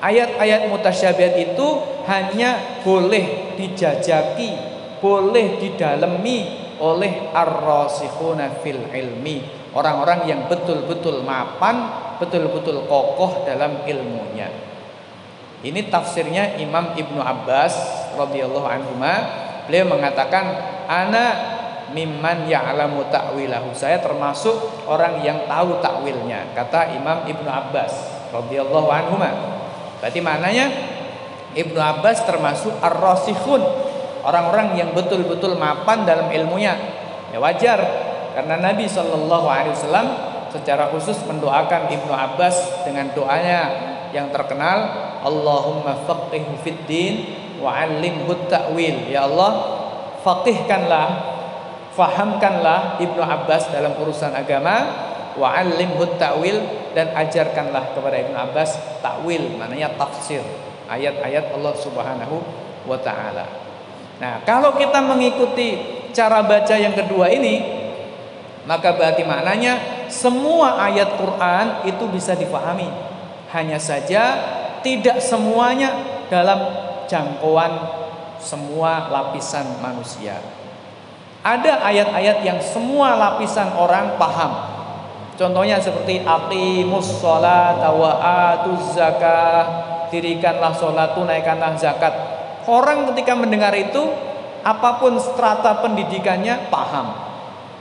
Ayat-ayat 0.01 0.73
mutasyabihat 0.73 1.37
itu 1.37 1.69
hanya 2.09 2.81
boleh 2.81 3.53
dijajaki, 3.61 4.57
boleh 4.97 5.61
didalemi 5.61 6.57
oleh 6.81 7.29
ar-rasikhuna 7.37 8.65
fil 8.65 8.81
ilmi, 8.89 9.45
orang-orang 9.77 10.25
yang 10.25 10.41
betul-betul 10.49 11.21
mapan, 11.21 11.93
betul-betul 12.17 12.89
kokoh 12.89 13.45
dalam 13.45 13.85
ilmunya. 13.85 14.49
Ini 15.61 15.93
tafsirnya 15.93 16.57
Imam 16.57 16.97
Ibnu 16.97 17.21
Abbas 17.21 17.77
radhiyallahu 18.17 18.65
anhu. 18.65 18.97
Beliau 19.69 19.85
mengatakan, 19.93 20.57
"Ana 20.89 21.25
mimman 21.93 22.49
ya'lamu 22.49 23.05
ta'wilahu." 23.13 23.77
Saya 23.77 24.01
termasuk 24.01 24.57
orang 24.89 25.21
yang 25.21 25.45
tahu 25.45 25.77
takwilnya, 25.85 26.57
kata 26.57 26.97
Imam 26.97 27.29
Ibnu 27.29 27.45
Abbas 27.45 27.93
radhiyallahu 28.33 28.89
anhu. 28.89 29.21
Berarti 30.01 30.21
maknanya 30.25 30.67
Ibnu 31.53 31.77
Abbas 31.77 32.25
termasuk 32.25 32.73
ar-rasikhun, 32.81 33.63
orang-orang 34.25 34.79
yang 34.79 34.91
betul-betul 34.97 35.61
mapan 35.61 36.09
dalam 36.09 36.33
ilmunya. 36.33 36.75
Ya 37.31 37.39
wajar. 37.39 37.79
Karena 38.31 38.59
Nabi 38.63 38.87
Shallallahu 38.87 39.47
Alaihi 39.51 39.75
Wasallam 39.75 40.07
secara 40.51 40.91
khusus 40.91 41.19
mendoakan 41.27 41.91
Ibnu 41.91 42.11
Abbas 42.15 42.87
dengan 42.87 43.11
doanya 43.15 43.61
yang 44.11 44.31
terkenal 44.35 45.11
Allahumma 45.23 46.07
faqihhu 46.07 46.59
fid 46.63 46.87
din 46.87 47.15
wa 47.59 47.85
ta'wil. 48.49 49.11
Ya 49.11 49.27
Allah 49.27 49.53
faqihkanlah 50.23 51.09
fahamkanlah 51.95 53.03
Ibnu 53.03 53.21
Abbas 53.21 53.75
dalam 53.75 53.99
urusan 53.99 54.31
agama 54.33 55.10
wa 55.39 55.55
'allimhu 55.55 56.19
ta'wil 56.19 56.91
dan 56.97 57.15
ajarkanlah 57.15 57.95
kepada 57.95 58.17
Ibnu 58.19 58.35
Abbas 58.35 59.01
takwil 59.05 59.55
maknanya 59.55 59.95
tafsir 59.95 60.43
ayat-ayat 60.91 61.55
Allah 61.55 61.75
Subhanahu 61.79 62.37
wa 62.87 62.99
taala. 62.99 63.47
Nah, 64.19 64.43
kalau 64.43 64.75
kita 64.75 64.99
mengikuti 65.01 65.79
cara 66.11 66.43
baca 66.43 66.75
yang 66.75 66.93
kedua 66.93 67.31
ini 67.31 67.81
maka 68.69 68.93
berarti 68.93 69.25
maknanya 69.25 70.05
semua 70.13 70.77
ayat 70.85 71.17
Quran 71.17 71.67
itu 71.89 72.05
bisa 72.11 72.37
difahami. 72.37 72.91
Hanya 73.51 73.81
saja 73.81 74.37
tidak 74.85 75.19
semuanya 75.19 75.91
dalam 76.29 76.61
jangkauan 77.11 77.73
semua 78.39 79.11
lapisan 79.11 79.81
manusia. 79.83 80.39
Ada 81.41 81.81
ayat-ayat 81.89 82.45
yang 82.45 82.61
semua 82.61 83.17
lapisan 83.17 83.73
orang 83.75 84.21
paham. 84.21 84.80
Contohnya 85.41 85.81
seperti 85.81 86.21
aqimus 86.21 87.17
sholat 87.17 87.81
wa 87.81 88.13
atuz 88.21 88.93
zakah, 88.93 89.65
dirikanlah 90.13 90.77
sholat, 90.77 91.17
tunaikanlah 91.17 91.81
zakat. 91.81 92.13
Orang 92.69 93.09
ketika 93.09 93.33
mendengar 93.33 93.73
itu, 93.73 94.05
apa 94.61 95.01
pun 95.01 95.17
strata 95.17 95.81
pendidikannya 95.81 96.69
paham. 96.69 97.17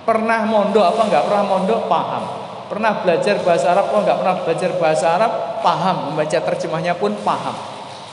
Pernah 0.08 0.48
mondok 0.48 0.88
apa 0.88 1.02
enggak 1.12 1.24
pernah 1.28 1.44
mondok 1.44 1.82
paham. 1.92 2.24
Pernah 2.72 3.04
belajar 3.04 3.36
bahasa 3.44 3.76
Arab 3.76 3.92
apa 3.92 3.98
enggak 4.08 4.18
pernah 4.24 4.36
belajar 4.40 4.72
bahasa 4.80 5.06
Arab 5.20 5.32
paham. 5.60 5.98
Membaca 6.16 6.40
terjemahnya 6.40 6.96
pun 6.96 7.12
paham. 7.28 7.60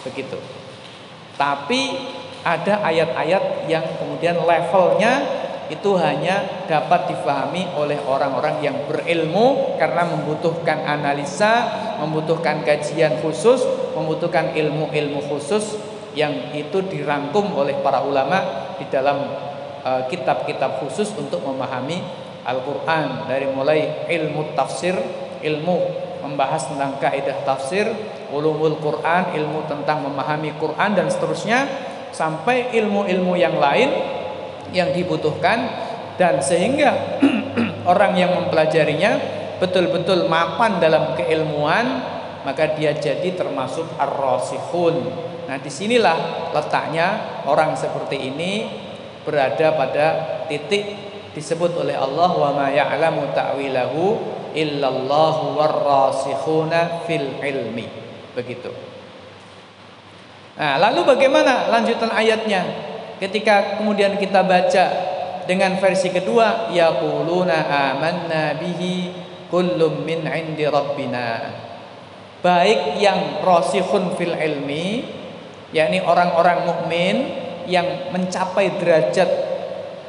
Begitu. 0.02 0.42
Tapi 1.38 1.82
ada 2.42 2.82
ayat-ayat 2.82 3.70
yang 3.70 3.86
kemudian 3.94 4.42
levelnya 4.42 5.45
itu 5.66 5.98
hanya 5.98 6.66
dapat 6.70 7.10
difahami 7.10 7.74
oleh 7.74 7.98
orang-orang 8.06 8.62
yang 8.62 8.76
berilmu 8.86 9.78
karena 9.80 10.06
membutuhkan 10.06 10.86
analisa, 10.86 11.66
membutuhkan 11.98 12.62
kajian 12.62 13.18
khusus, 13.22 13.62
membutuhkan 13.98 14.54
ilmu-ilmu 14.54 15.26
khusus 15.26 15.78
yang 16.14 16.32
itu 16.54 16.80
dirangkum 16.86 17.52
oleh 17.56 17.76
para 17.82 18.00
ulama 18.00 18.68
di 18.78 18.86
dalam 18.88 19.46
Eh, 19.86 20.02
kitab-kitab 20.10 20.82
khusus 20.82 21.14
untuk 21.14 21.46
memahami 21.46 22.02
Al-Quran. 22.42 23.30
Dari 23.30 23.46
mulai 23.46 24.10
ilmu 24.10 24.50
tafsir, 24.58 24.98
ilmu 25.46 25.78
membahas 26.26 26.66
tentang 26.66 26.98
kaidah 26.98 27.46
tafsir, 27.46 27.86
ulumul 28.34 28.82
Quran, 28.82 29.30
ilmu 29.38 29.62
tentang 29.70 30.02
memahami 30.02 30.58
Quran 30.58 30.90
dan 30.90 31.06
seterusnya 31.06 31.70
sampai 32.10 32.74
ilmu-ilmu 32.74 33.38
yang 33.38 33.62
lain 33.62 33.94
yang 34.74 34.94
dibutuhkan 34.94 35.68
dan 36.16 36.40
sehingga 36.40 37.20
orang 37.92 38.16
yang 38.16 38.32
mempelajarinya 38.34 39.18
betul-betul 39.60 40.28
mapan 40.28 40.80
dalam 40.80 41.16
keilmuan 41.16 42.16
maka 42.46 42.78
dia 42.78 42.94
jadi 42.94 43.34
termasuk 43.34 43.98
ar-rasikhun. 43.98 45.02
Nah, 45.50 45.58
di 45.58 45.66
sinilah 45.66 46.50
letaknya 46.54 47.42
orang 47.42 47.74
seperti 47.74 48.30
ini 48.30 48.70
berada 49.26 49.74
pada 49.74 50.06
titik 50.46 50.94
disebut 51.34 51.74
oleh 51.74 51.98
Allah 51.98 52.30
wa 52.30 52.50
ma 52.54 52.66
ya'lamu 52.70 53.34
ta'wilahu 53.34 54.02
illallahu 54.54 55.58
warrasikhuna 55.58 57.02
fil 57.10 57.42
ilmi. 57.42 57.90
Begitu. 58.38 58.70
Nah, 60.56 60.78
lalu 60.78 61.02
bagaimana 61.02 61.68
lanjutan 61.68 62.14
ayatnya? 62.14 62.62
Ketika 63.16 63.80
kemudian 63.80 64.20
kita 64.20 64.44
baca 64.44 64.84
dengan 65.48 65.80
versi 65.80 66.12
kedua, 66.12 66.68
yaquluna 66.68 67.64
amanna 67.64 68.60
bihi 68.60 69.14
kullum 69.48 70.04
min 70.04 70.26
'indi 70.26 70.68
rabbina. 70.68 71.54
Baik 72.44 73.00
yang 73.00 73.40
rasikhun 73.40 74.12
fil 74.20 74.36
ilmi, 74.36 75.06
yakni 75.72 76.04
orang-orang 76.04 76.68
mukmin 76.68 77.16
yang 77.64 78.12
mencapai 78.12 78.76
derajat 78.76 79.30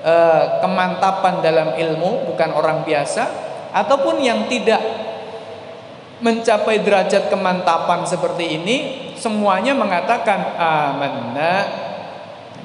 uh, 0.03 0.59
kemantapan 0.59 1.39
dalam 1.39 1.69
ilmu, 1.79 2.27
bukan 2.27 2.49
orang 2.51 2.83
biasa, 2.83 3.23
ataupun 3.71 4.19
yang 4.19 4.51
tidak 4.51 4.83
mencapai 6.19 6.81
derajat 6.81 7.29
kemantapan 7.31 8.03
seperti 8.03 8.57
ini, 8.57 8.77
semuanya 9.15 9.71
mengatakan 9.77 10.59
amanna 10.59 11.86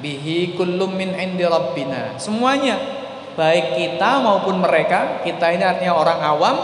bihi 0.03 0.59
kullum 0.59 0.99
min 0.99 1.15
indi 1.15 1.47
rabbina. 1.47 2.19
Semuanya 2.19 2.75
baik 3.39 3.79
kita 3.79 4.19
maupun 4.19 4.59
mereka, 4.59 5.23
kita 5.23 5.55
ini 5.55 5.63
artinya 5.63 5.95
orang 5.95 6.19
awam 6.19 6.55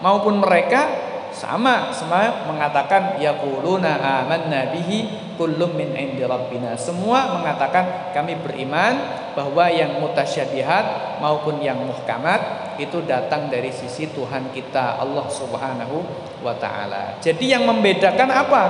maupun 0.00 0.40
mereka 0.40 1.12
sama 1.30 1.94
semua 1.94 2.50
mengatakan 2.50 3.22
yaquluna 3.22 4.02
amanna 4.02 4.74
bihi 4.74 5.30
kullum 5.38 5.78
min 5.78 5.94
indi 5.94 6.24
rabbina. 6.26 6.74
Semua 6.74 7.38
mengatakan 7.38 8.10
kami 8.10 8.34
beriman 8.42 8.98
bahwa 9.38 9.70
yang 9.70 10.02
mutasyabihat 10.02 11.16
maupun 11.22 11.62
yang 11.62 11.78
muhkamat 11.86 12.74
itu 12.82 13.04
datang 13.06 13.46
dari 13.46 13.70
sisi 13.70 14.10
Tuhan 14.10 14.50
kita 14.50 14.98
Allah 14.98 15.26
Subhanahu 15.30 16.02
wa 16.42 16.54
taala. 16.58 17.20
Jadi 17.22 17.54
yang 17.54 17.62
membedakan 17.68 18.26
apa 18.26 18.62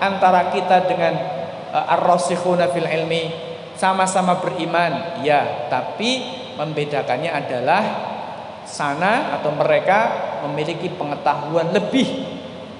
antara 0.00 0.48
kita 0.54 0.88
dengan 0.88 1.14
uh, 1.70 1.94
ar-rasikhuna 1.94 2.72
fil 2.72 2.88
ilmi 2.88 3.45
sama-sama 3.76 4.40
beriman 4.40 5.20
ya, 5.20 5.68
tapi 5.68 6.24
membedakannya 6.56 7.28
adalah 7.28 7.82
sana 8.66 9.36
atau 9.38 9.52
mereka 9.54 9.98
memiliki 10.48 10.90
pengetahuan 10.96 11.70
lebih 11.70 12.26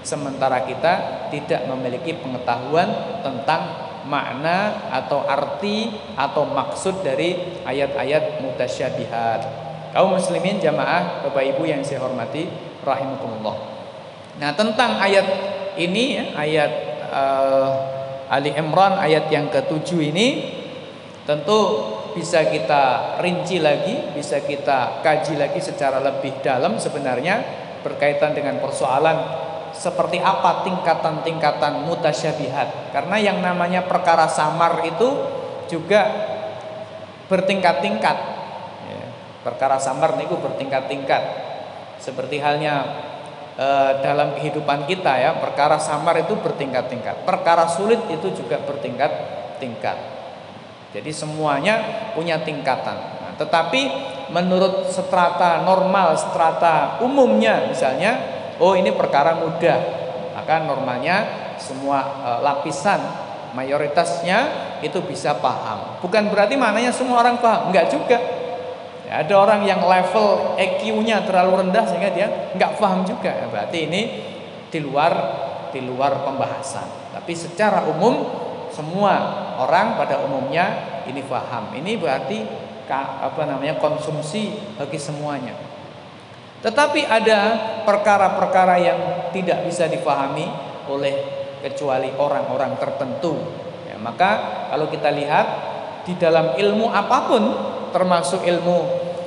sementara 0.02 0.62
kita 0.64 1.26
tidak 1.30 1.66
memiliki 1.66 2.16
pengetahuan 2.18 3.20
tentang 3.22 3.86
makna 4.06 4.86
atau 4.94 5.26
arti 5.26 5.90
atau 6.14 6.46
maksud 6.46 7.02
dari 7.02 7.60
ayat-ayat 7.66 8.38
mutasyabihat. 8.38 9.40
Kaum 9.90 10.14
muslimin 10.14 10.62
jamaah 10.62 11.26
Bapak 11.26 11.42
Ibu 11.42 11.66
yang 11.66 11.82
saya 11.82 12.06
hormati 12.06 12.46
rahimakumullah. 12.86 13.56
Nah, 14.38 14.50
tentang 14.54 15.02
ayat 15.02 15.26
ini 15.74 16.36
ayat 16.38 16.70
uh, 17.10 17.68
Ali 18.30 18.54
Imran 18.54 18.98
ayat 18.98 19.26
yang 19.30 19.50
ketujuh 19.50 20.12
ini 20.14 20.55
tentu 21.26 21.58
bisa 22.14 22.46
kita 22.48 23.18
rinci 23.20 23.60
lagi, 23.60 24.14
bisa 24.14 24.40
kita 24.40 25.02
kaji 25.04 25.36
lagi 25.36 25.60
secara 25.60 26.00
lebih 26.00 26.40
dalam 26.40 26.78
sebenarnya 26.80 27.42
berkaitan 27.84 28.32
dengan 28.32 28.56
persoalan 28.62 29.44
seperti 29.76 30.16
apa 30.22 30.64
tingkatan-tingkatan 30.64 31.84
mutasyabihat. 31.84 32.96
Karena 32.96 33.16
yang 33.20 33.44
namanya 33.44 33.84
perkara 33.84 34.24
samar 34.30 34.80
itu 34.88 35.12
juga 35.68 36.08
bertingkat-tingkat. 37.28 38.16
Ya, 38.88 39.06
perkara 39.44 39.76
samar 39.76 40.16
itu 40.16 40.32
bertingkat-tingkat. 40.40 41.22
Seperti 42.00 42.40
halnya 42.40 42.86
e, 43.60 43.68
dalam 44.00 44.32
kehidupan 44.40 44.88
kita 44.88 45.12
ya, 45.20 45.36
perkara 45.36 45.76
samar 45.76 46.16
itu 46.24 46.32
bertingkat-tingkat. 46.40 47.28
Perkara 47.28 47.68
sulit 47.68 48.00
itu 48.08 48.32
juga 48.32 48.56
bertingkat-tingkat. 48.64 50.15
Jadi 50.94 51.10
semuanya 51.10 51.74
punya 52.14 52.40
tingkatan. 52.40 52.96
Nah, 52.96 53.32
tetapi 53.34 53.80
menurut 54.30 54.90
strata 54.90 55.62
normal, 55.62 56.14
strata 56.18 56.98
umumnya 57.02 57.66
misalnya, 57.70 58.18
oh 58.58 58.74
ini 58.74 58.94
perkara 58.94 59.38
mudah. 59.38 59.78
Maka 60.36 60.62
normalnya 60.62 61.16
semua 61.58 61.98
e, 62.22 62.28
lapisan 62.44 63.00
mayoritasnya 63.56 64.38
itu 64.84 65.00
bisa 65.02 65.36
paham. 65.40 65.98
Bukan 66.04 66.28
berarti 66.28 66.54
maknanya 66.60 66.92
semua 66.92 67.24
orang 67.24 67.40
paham, 67.40 67.72
enggak 67.72 67.88
juga. 67.88 68.18
Ya, 69.06 69.22
ada 69.22 69.34
orang 69.38 69.62
yang 69.64 69.80
level 69.86 70.58
EQ-nya 70.58 71.22
terlalu 71.24 71.66
rendah 71.66 71.84
sehingga 71.86 72.10
dia 72.12 72.28
enggak 72.52 72.76
paham 72.76 73.06
juga. 73.06 73.32
Ya, 73.32 73.46
berarti 73.48 73.78
ini 73.88 74.02
di 74.68 74.78
luar 74.82 75.12
di 75.70 75.80
luar 75.82 76.22
pembahasan. 76.22 77.16
Tapi 77.16 77.32
secara 77.32 77.88
umum 77.88 78.45
semua 78.76 79.12
orang 79.56 79.96
pada 79.96 80.20
umumnya 80.20 81.00
ini 81.08 81.24
paham. 81.24 81.72
Ini 81.72 81.96
berarti 81.96 82.44
apa 82.92 83.42
namanya 83.48 83.80
konsumsi 83.80 84.76
bagi 84.76 85.00
semuanya. 85.00 85.56
Tetapi 86.60 87.08
ada 87.08 87.38
perkara-perkara 87.88 88.76
yang 88.76 89.00
tidak 89.32 89.64
bisa 89.64 89.88
dipahami 89.88 90.46
oleh 90.92 91.14
kecuali 91.64 92.12
orang-orang 92.14 92.76
tertentu. 92.76 93.34
Ya, 93.88 93.96
maka 93.96 94.30
kalau 94.70 94.86
kita 94.92 95.10
lihat 95.10 95.46
di 96.06 96.14
dalam 96.14 96.54
ilmu 96.54 96.92
apa 96.92 97.18
pun 97.26 97.42
termasuk 97.90 98.46
ilmu 98.46 98.86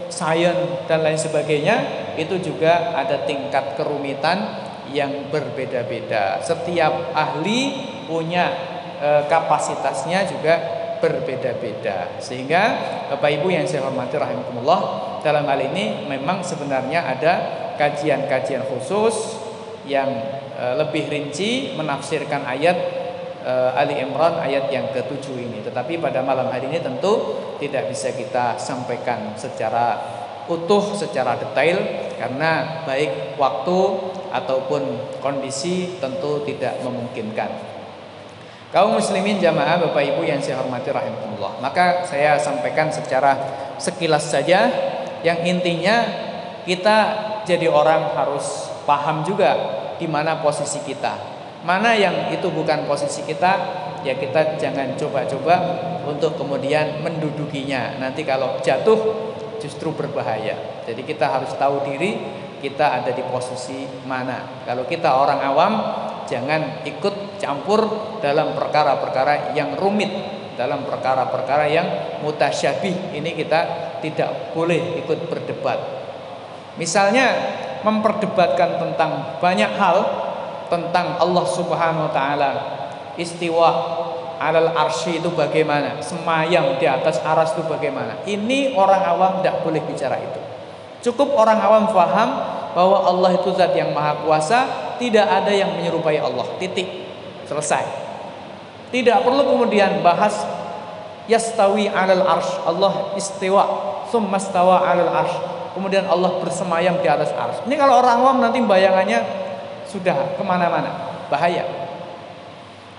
sains 0.09 0.87
dan 0.87 1.03
lain 1.05 1.19
sebagainya 1.19 1.75
itu 2.15 2.39
juga 2.39 2.95
ada 2.95 3.23
tingkat 3.27 3.75
kerumitan 3.75 4.67
yang 4.89 5.29
berbeda-beda. 5.29 6.41
Setiap 6.41 7.13
ahli 7.13 7.85
punya 8.09 8.78
kapasitasnya 8.99 10.27
juga 10.27 10.55
berbeda-beda. 10.99 12.19
Sehingga 12.19 12.63
Bapak 13.09 13.31
Ibu 13.39 13.47
yang 13.49 13.65
saya 13.65 13.87
hormati 13.87 14.19
rahimakumullah, 14.19 14.81
dalam 15.23 15.47
hal 15.47 15.59
ini 15.71 16.05
memang 16.05 16.43
sebenarnya 16.43 17.07
ada 17.07 17.33
kajian-kajian 17.79 18.67
khusus 18.67 19.39
yang 19.87 20.11
e, 20.53 20.65
lebih 20.75 21.07
rinci 21.07 21.73
menafsirkan 21.79 22.43
ayat 22.43 22.77
e, 23.41 23.53
Ali 23.73 23.97
Imran 24.03 24.43
ayat 24.43 24.67
yang 24.69 24.91
ketujuh 24.91 25.39
ini. 25.39 25.63
Tetapi 25.63 25.97
pada 25.97 26.19
malam 26.21 26.51
hari 26.51 26.67
ini 26.67 26.83
tentu 26.83 27.39
tidak 27.57 27.89
bisa 27.89 28.11
kita 28.13 28.59
sampaikan 28.59 29.33
secara 29.39 29.97
utuh 30.49 30.97
secara 30.97 31.37
detail 31.39 31.77
karena 32.17 32.83
baik 32.83 33.37
waktu 33.39 33.79
ataupun 34.29 34.81
kondisi 35.23 35.97
tentu 36.01 36.43
tidak 36.43 36.81
memungkinkan. 36.83 37.78
Kaum 38.69 39.01
muslimin 39.01 39.41
jamaah 39.41 39.81
Bapak 39.81 40.13
Ibu 40.13 40.21
yang 40.29 40.37
saya 40.37 40.61
hormati 40.61 40.93
rahimahullah. 40.93 41.57
Maka 41.57 42.05
saya 42.05 42.37
sampaikan 42.37 42.93
secara 42.93 43.33
sekilas 43.81 44.29
saja 44.29 44.69
yang 45.25 45.41
intinya 45.41 46.05
kita 46.69 46.97
jadi 47.49 47.65
orang 47.65 48.13
harus 48.13 48.69
paham 48.85 49.25
juga 49.25 49.57
di 49.97 50.05
mana 50.05 50.37
posisi 50.37 50.85
kita. 50.85 51.17
Mana 51.65 51.97
yang 51.97 52.29
itu 52.29 52.45
bukan 52.53 52.85
posisi 52.85 53.25
kita, 53.25 53.51
ya 54.05 54.13
kita 54.13 54.61
jangan 54.61 54.93
coba-coba 54.93 55.55
untuk 56.05 56.37
kemudian 56.37 57.01
mendudukinya. 57.01 57.97
Nanti 57.97 58.21
kalau 58.21 58.61
jatuh 58.61 59.33
justru 59.57 59.89
berbahaya. 59.97 60.85
Jadi 60.85 61.01
kita 61.09 61.25
harus 61.25 61.57
tahu 61.57 61.89
diri 61.89 62.21
kita 62.61 63.01
ada 63.01 63.11
di 63.17 63.23
posisi 63.25 63.89
mana. 64.05 64.61
Kalau 64.69 64.85
kita 64.85 65.09
orang 65.09 65.41
awam 65.41 65.73
jangan 66.29 66.85
ikut 66.85 67.41
campur 67.41 67.81
dalam 68.21 68.53
perkara-perkara 68.53 69.57
yang 69.57 69.73
rumit, 69.75 70.07
dalam 70.53 70.85
perkara-perkara 70.85 71.65
yang 71.65 71.87
mutasyabih. 72.21 73.17
Ini 73.17 73.33
kita 73.33 73.59
tidak 74.05 74.53
boleh 74.53 75.01
ikut 75.01 75.25
berdebat. 75.27 75.79
Misalnya 76.77 77.33
memperdebatkan 77.81 78.77
tentang 78.77 79.41
banyak 79.41 79.71
hal 79.75 79.97
tentang 80.69 81.17
Allah 81.17 81.45
Subhanahu 81.49 82.07
wa 82.07 82.13
taala. 82.13 82.51
Istiwa 83.19 83.69
alal 84.39 84.71
arsy 84.71 85.19
itu 85.19 85.27
bagaimana? 85.35 85.99
Semayam 85.99 86.79
di 86.79 86.87
atas 86.87 87.19
aras 87.19 87.51
itu 87.57 87.67
bagaimana? 87.67 88.23
Ini 88.23 88.77
orang 88.79 89.01
awam 89.03 89.31
tidak 89.43 89.65
boleh 89.65 89.83
bicara 89.83 90.15
itu. 90.15 90.39
Cukup 91.09 91.35
orang 91.35 91.59
awam 91.59 91.91
faham 91.91 92.29
bahwa 92.75 93.03
Allah 93.03 93.35
itu 93.35 93.49
zat 93.55 93.75
yang 93.75 93.91
maha 93.91 94.23
kuasa 94.23 94.88
tidak 94.99 95.25
ada 95.25 95.49
yang 95.49 95.73
menyerupai 95.79 96.19
Allah. 96.19 96.45
Titik. 96.59 97.07
Selesai. 97.47 97.81
Tidak 98.93 99.25
perlu 99.25 99.41
kemudian 99.55 100.05
bahas 100.05 100.45
yastawi 101.25 101.89
'alal 101.89 102.25
arsh. 102.25 102.51
Allah 102.65 103.13
istiwa, 103.17 103.63
summa 104.11 104.37
stawa 104.37 104.85
'alal 104.85 105.09
arsh. 105.25 105.35
Kemudian 105.73 106.05
Allah 106.09 106.37
bersemayam 106.41 106.99
di 107.01 107.07
atas 107.07 107.31
arsh. 107.33 107.65
Ini 107.65 107.77
kalau 107.77 108.01
orang 108.01 108.21
awam 108.21 108.37
nanti 108.41 108.59
bayangannya 108.61 109.21
sudah 109.89 110.37
ke 110.37 110.43
mana-mana, 110.45 111.23
bahaya. 111.29 111.65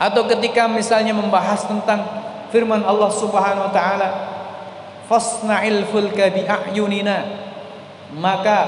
Atau 0.01 0.24
ketika 0.27 0.64
misalnya 0.66 1.12
membahas 1.12 1.66
tentang 1.68 2.03
firman 2.49 2.83
Allah 2.83 3.11
Subhanahu 3.12 3.68
Wa 3.68 3.72
Taala, 3.74 4.09
fasna'il 5.11 5.87
fulka 5.91 6.31
bi 6.31 6.47
maka 8.14 8.59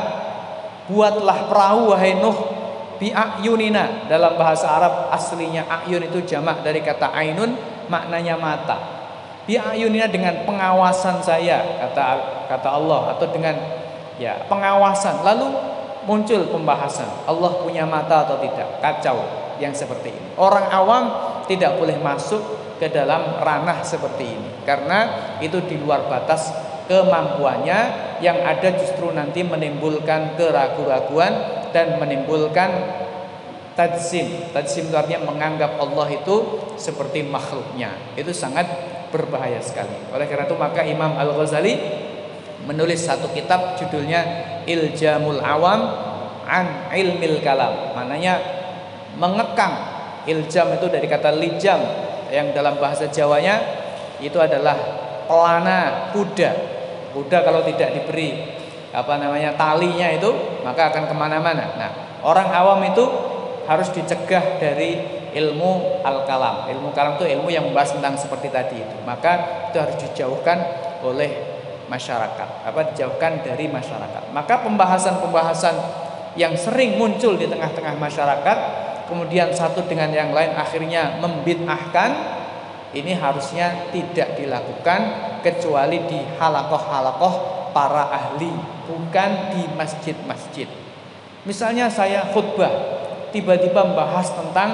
buatlah 0.90 1.50
perahu 1.50 1.94
wahai 1.94 2.18
Nuh 2.18 2.61
bi 3.03 3.11
ayunina. 3.11 4.07
Dalam 4.07 4.38
bahasa 4.38 4.70
Arab 4.70 5.11
aslinya 5.11 5.66
ayun 5.66 6.07
itu 6.07 6.22
jamak 6.22 6.62
dari 6.62 6.78
kata 6.86 7.11
ainun 7.11 7.59
maknanya 7.90 8.38
mata. 8.38 8.78
Bi 9.42 9.59
ayunina 9.59 10.07
dengan 10.07 10.46
pengawasan 10.46 11.18
saya 11.18 11.82
kata 11.82 12.03
kata 12.46 12.68
Allah 12.70 13.18
atau 13.18 13.26
dengan 13.34 13.59
ya 14.22 14.46
pengawasan. 14.46 15.26
Lalu 15.26 15.50
muncul 16.07 16.46
pembahasan 16.46 17.26
Allah 17.26 17.59
punya 17.59 17.82
mata 17.82 18.22
atau 18.22 18.38
tidak? 18.38 18.78
Kacau 18.78 19.18
yang 19.59 19.74
seperti 19.74 20.14
ini. 20.14 20.38
Orang 20.38 20.70
awam 20.70 21.05
tidak 21.50 21.74
boleh 21.82 21.98
masuk 21.98 22.38
ke 22.78 22.86
dalam 22.86 23.42
ranah 23.42 23.82
seperti 23.82 24.26
ini 24.26 24.50
karena 24.62 25.11
itu 25.38 25.59
di 25.66 25.78
luar 25.78 26.07
batas 26.07 26.50
kemampuannya 26.90 27.78
yang 28.18 28.42
ada 28.42 28.74
justru 28.74 29.14
nanti 29.14 29.46
menimbulkan 29.46 30.34
keraguan-raguan 30.34 31.61
dan 31.72 31.98
menimbulkan 31.98 32.70
tajsim. 33.74 34.52
Tajsim 34.52 34.92
itu 34.92 34.96
artinya 34.96 35.26
menganggap 35.26 35.80
Allah 35.80 36.08
itu 36.12 36.60
seperti 36.76 37.24
makhluknya. 37.24 37.92
Itu 38.14 38.30
sangat 38.36 38.68
berbahaya 39.12 39.60
sekali. 39.60 39.92
Oleh 40.12 40.24
karena 40.28 40.48
itu 40.48 40.56
maka 40.56 40.84
Imam 40.84 41.16
Al-Ghazali 41.16 41.74
menulis 42.64 43.02
satu 43.02 43.28
kitab 43.34 43.74
judulnya 43.76 44.22
Iljamul 44.64 45.42
Awam 45.42 45.80
an 46.46 46.92
Ilmil 46.94 47.42
Kalam. 47.44 47.96
Mananya 47.96 48.38
mengekang. 49.16 49.92
Iljam 50.22 50.70
itu 50.78 50.86
dari 50.86 51.10
kata 51.10 51.34
lijam 51.34 51.82
yang 52.30 52.54
dalam 52.54 52.78
bahasa 52.78 53.10
Jawanya 53.10 53.58
itu 54.22 54.38
adalah 54.38 54.78
pelana 55.26 56.14
kuda. 56.14 56.50
Kuda 57.10 57.42
kalau 57.42 57.66
tidak 57.66 57.90
diberi 57.92 58.51
apa 58.93 59.16
namanya 59.16 59.57
talinya 59.57 60.12
itu 60.12 60.61
maka 60.61 60.93
akan 60.93 61.09
ke 61.09 61.14
mana-mana. 61.16 61.64
Nah 61.80 61.90
orang 62.20 62.49
awam 62.53 62.80
itu 62.84 63.05
harus 63.64 63.88
dicegah 63.90 64.61
dari 64.61 65.01
ilmu 65.32 66.05
al-kalam. 66.05 66.68
Ilmu 66.68 66.93
kalam 66.93 67.16
itu 67.16 67.24
ilmu 67.24 67.49
yang 67.49 67.64
membahas 67.72 67.97
tentang 67.97 68.14
seperti 68.20 68.53
tadi 68.53 68.84
itu. 68.84 68.97
Maka 69.09 69.64
itu 69.72 69.80
harus 69.80 69.97
dijauhkan 69.97 70.59
oleh 71.01 71.30
masyarakat. 71.88 72.68
Apa 72.68 72.93
dijauhkan 72.93 73.40
dari 73.40 73.66
masyarakat. 73.72 74.28
Maka 74.36 74.61
pembahasan-pembahasan 74.61 75.74
yang 76.36 76.57
sering 76.57 76.97
muncul 77.01 77.36
di 77.36 77.49
tengah-tengah 77.49 77.97
masyarakat 77.97 78.59
kemudian 79.09 79.53
satu 79.53 79.84
dengan 79.84 80.09
yang 80.09 80.32
lain 80.32 80.57
akhirnya 80.57 81.20
membid'ahkan 81.20 82.40
ini 82.97 83.12
harusnya 83.12 83.93
tidak 83.93 84.40
dilakukan 84.40 85.01
kecuali 85.45 86.01
di 86.09 86.20
halakoh-halakoh 86.40 87.61
para 87.72 88.08
ahli 88.08 88.52
bukan 88.86 89.30
di 89.56 89.62
masjid-masjid. 89.74 90.68
Misalnya 91.42 91.90
saya 91.90 92.30
khutbah 92.30 92.70
tiba-tiba 93.34 93.82
membahas 93.82 94.30
tentang 94.30 94.70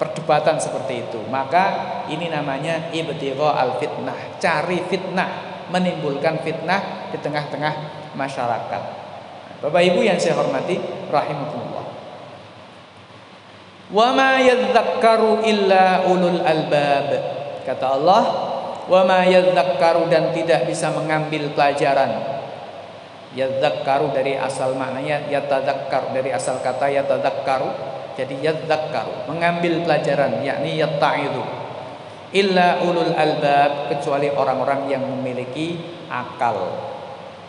perdebatan 0.00 0.56
seperti 0.56 1.06
itu. 1.06 1.20
Maka 1.28 1.64
ini 2.08 2.32
namanya 2.32 2.90
ibtigha 2.90 3.54
al 3.54 3.76
fitnah 3.76 4.38
cari 4.40 4.80
fitnah 4.88 5.30
menimbulkan 5.68 6.40
fitnah 6.42 7.12
di 7.14 7.18
tengah-tengah 7.20 7.74
masyarakat. 8.18 8.82
Bapak 9.62 9.82
Ibu 9.82 10.02
yang 10.02 10.18
saya 10.18 10.34
hormati 10.34 10.74
rahimakumullah. 11.06 11.86
Wa 13.92 14.08
ma 14.10 14.42
illa 14.42 15.84
ulul 16.08 16.40
albab. 16.42 17.08
Kata 17.62 17.94
Allah, 17.94 18.22
wa 18.88 19.02
ma 19.06 19.22
yadzakkaru 19.26 20.10
dan 20.10 20.34
tidak 20.34 20.66
bisa 20.66 20.90
mengambil 20.90 21.50
pelajaran. 21.54 22.40
Yadzakkaru 23.32 24.12
dari 24.12 24.36
asal 24.36 24.76
maknanya 24.76 25.24
yatadzakkaru 25.30 26.12
dari 26.12 26.30
asal 26.36 26.60
kata 26.60 26.92
yatadzakkaru 26.92 27.92
jadi 28.12 28.34
yadzakkaru 28.52 29.24
mengambil 29.24 29.80
pelajaran 29.88 30.44
yakni 30.44 30.76
yatta'idu 30.76 31.40
illa 32.32 32.80
ulul 32.84 33.12
albab 33.12 33.92
kecuali 33.92 34.28
orang-orang 34.32 34.88
yang 34.88 35.04
memiliki 35.04 35.80
akal. 36.08 36.76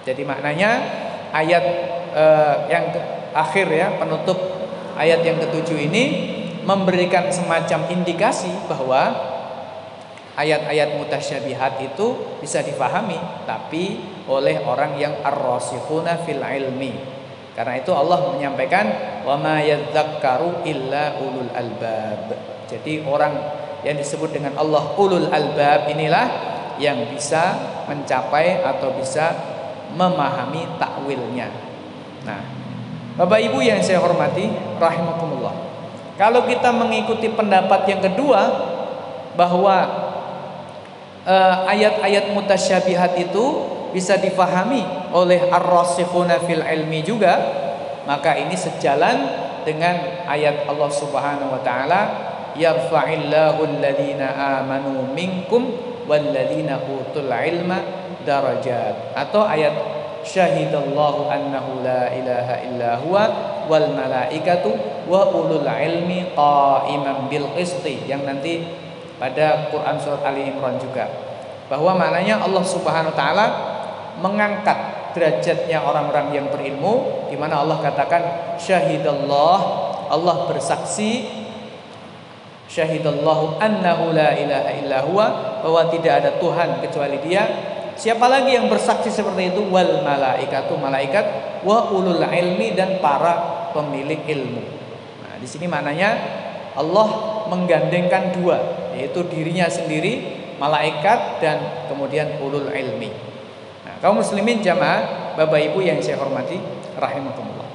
Jadi 0.03 0.27
maknanya 0.27 0.71
ayat 1.31 1.63
eh, 2.11 2.55
yang 2.71 2.86
akhir 3.31 3.67
ya 3.71 3.95
penutup 3.95 4.36
ayat 4.99 5.23
yang 5.23 5.39
ketujuh 5.39 5.79
ini 5.89 6.03
memberikan 6.63 7.27
semacam 7.31 7.91
indikasi 7.91 8.51
bahwa 8.67 9.32
ayat-ayat 10.34 10.97
mutasyabihat 10.97 11.77
itu 11.81 12.39
bisa 12.41 12.65
difahami 12.65 13.17
tapi 13.45 14.01
oleh 14.25 14.63
orang 14.63 14.97
yang 14.97 15.13
ar-rasikhuna 15.21 16.23
fil 16.25 16.41
ilmi. 16.41 16.93
Karena 17.53 17.77
itu 17.77 17.93
Allah 17.93 18.34
menyampaikan 18.34 18.86
wa 19.21 19.38
ma 19.38 19.61
yadzakkaru 19.61 20.65
illa 20.65 21.21
ulul 21.21 21.53
albab. 21.53 22.34
Jadi 22.65 23.05
orang 23.05 23.34
yang 23.86 23.93
disebut 23.93 24.34
dengan 24.34 24.57
Allah 24.57 24.97
ulul 24.97 25.29
albab 25.29 25.86
inilah 25.91 26.25
yang 26.81 26.97
bisa 27.13 27.53
mencapai 27.86 28.65
atau 28.65 28.97
bisa 28.97 29.38
memahami 29.93 30.65
takwilnya. 30.81 31.53
Nah, 32.25 32.41
Bapak 33.13 33.38
Ibu 33.38 33.61
yang 33.61 33.77
saya 33.86 34.01
hormati 34.01 34.49
rahimakumullah. 34.81 35.53
Kalau 36.17 36.49
kita 36.49 36.73
mengikuti 36.73 37.29
pendapat 37.29 37.86
yang 37.86 38.01
kedua 38.01 38.41
bahwa 39.38 40.03
ayat-ayat 41.69 42.32
uh, 42.32 42.34
mutasyabihat 42.36 43.15
itu 43.15 43.45
bisa 43.95 44.17
difahami 44.19 44.84
oleh 45.13 45.47
ar-rasikhuna 45.47 46.41
fil 46.43 46.65
ilmi 46.65 47.05
juga, 47.05 47.39
maka 48.03 48.36
ini 48.36 48.57
sejalan 48.57 49.24
dengan 49.63 50.26
ayat 50.28 50.67
Allah 50.67 50.91
Subhanahu 50.91 51.55
wa 51.55 51.61
taala 51.63 52.01
yarfa'illahu 52.57 53.63
alladhina 53.63 54.59
amanu 54.59 55.07
minkum 55.15 55.71
walladzina 56.09 56.84
utul 56.84 57.32
ilma 57.32 57.80
darajat. 58.28 59.15
Atau 59.15 59.47
ayat 59.47 59.71
syahidallahu 60.28 61.32
annahu 61.32 61.84
la 61.84 62.11
ilaha 62.11 62.55
illa 62.67 62.91
huwa 62.99 63.24
wal 63.71 63.88
malaikatu 63.95 64.76
wa 65.07 65.32
ulul 65.32 65.63
ilmi 65.63 66.36
qa'iman 66.36 67.32
bil 67.32 67.47
qisti. 67.55 68.03
Yang 68.03 68.21
nanti 68.28 68.53
pada 69.24 69.71
Quran 69.71 69.95
surat 70.03 70.19
Ali 70.28 70.51
Imran 70.51 70.76
juga 70.84 71.07
bahwa 71.71 71.95
maknanya 71.95 72.43
Allah 72.43 72.59
Subhanahu 72.59 73.15
wa 73.15 73.17
taala 73.17 73.45
mengangkat 74.19 74.76
derajatnya 75.15 75.80
orang-orang 75.80 76.36
yang 76.36 76.51
berilmu 76.51 77.24
di 77.32 77.39
mana 77.39 77.63
Allah 77.63 77.80
katakan 77.80 78.59
syahidallah 78.59 79.59
Allah 80.11 80.43
bersaksi 80.51 81.24
syahidallahu 82.67 83.63
annahu 83.63 84.11
la 84.11 84.36
ilaha 84.36 84.69
illa 84.76 84.99
huwa 85.07 85.28
bahwa 85.63 85.88
tidak 85.88 86.19
ada 86.19 86.36
Tuhan 86.43 86.84
kecuali 86.84 87.24
Dia 87.24 87.71
Siapa 87.93 88.26
lagi 88.26 88.57
yang 88.57 88.74
bersaksi 88.74 89.13
seperti 89.13 89.53
itu? 89.53 89.61
Wal 89.69 90.01
malaikatu 90.01 90.74
malaikat 90.82 91.61
wa 91.61 91.93
ulul 91.93 92.26
ilmi 92.26 92.74
dan 92.74 92.97
para 92.97 93.69
pemilik 93.69 94.17
ilmu. 94.17 94.61
Nah, 95.21 95.38
di 95.38 95.45
sini 95.45 95.69
maknanya 95.69 96.17
Allah 96.74 97.07
menggandengkan 97.53 98.34
dua, 98.34 98.82
yaitu 98.98 99.26
dirinya 99.28 99.68
sendiri, 99.68 100.41
malaikat 100.62 101.44
dan 101.44 101.88
kemudian 101.89 102.39
ulul 102.39 102.70
ilmi. 102.72 103.12
Nah, 103.84 103.96
kaum 104.00 104.22
muslimin 104.22 104.64
jamaah, 104.64 105.36
Bapak 105.36 105.60
Ibu 105.74 105.84
yang 105.84 106.00
saya 106.00 106.22
hormati, 106.22 106.62
rahimakumullah. 106.96 107.70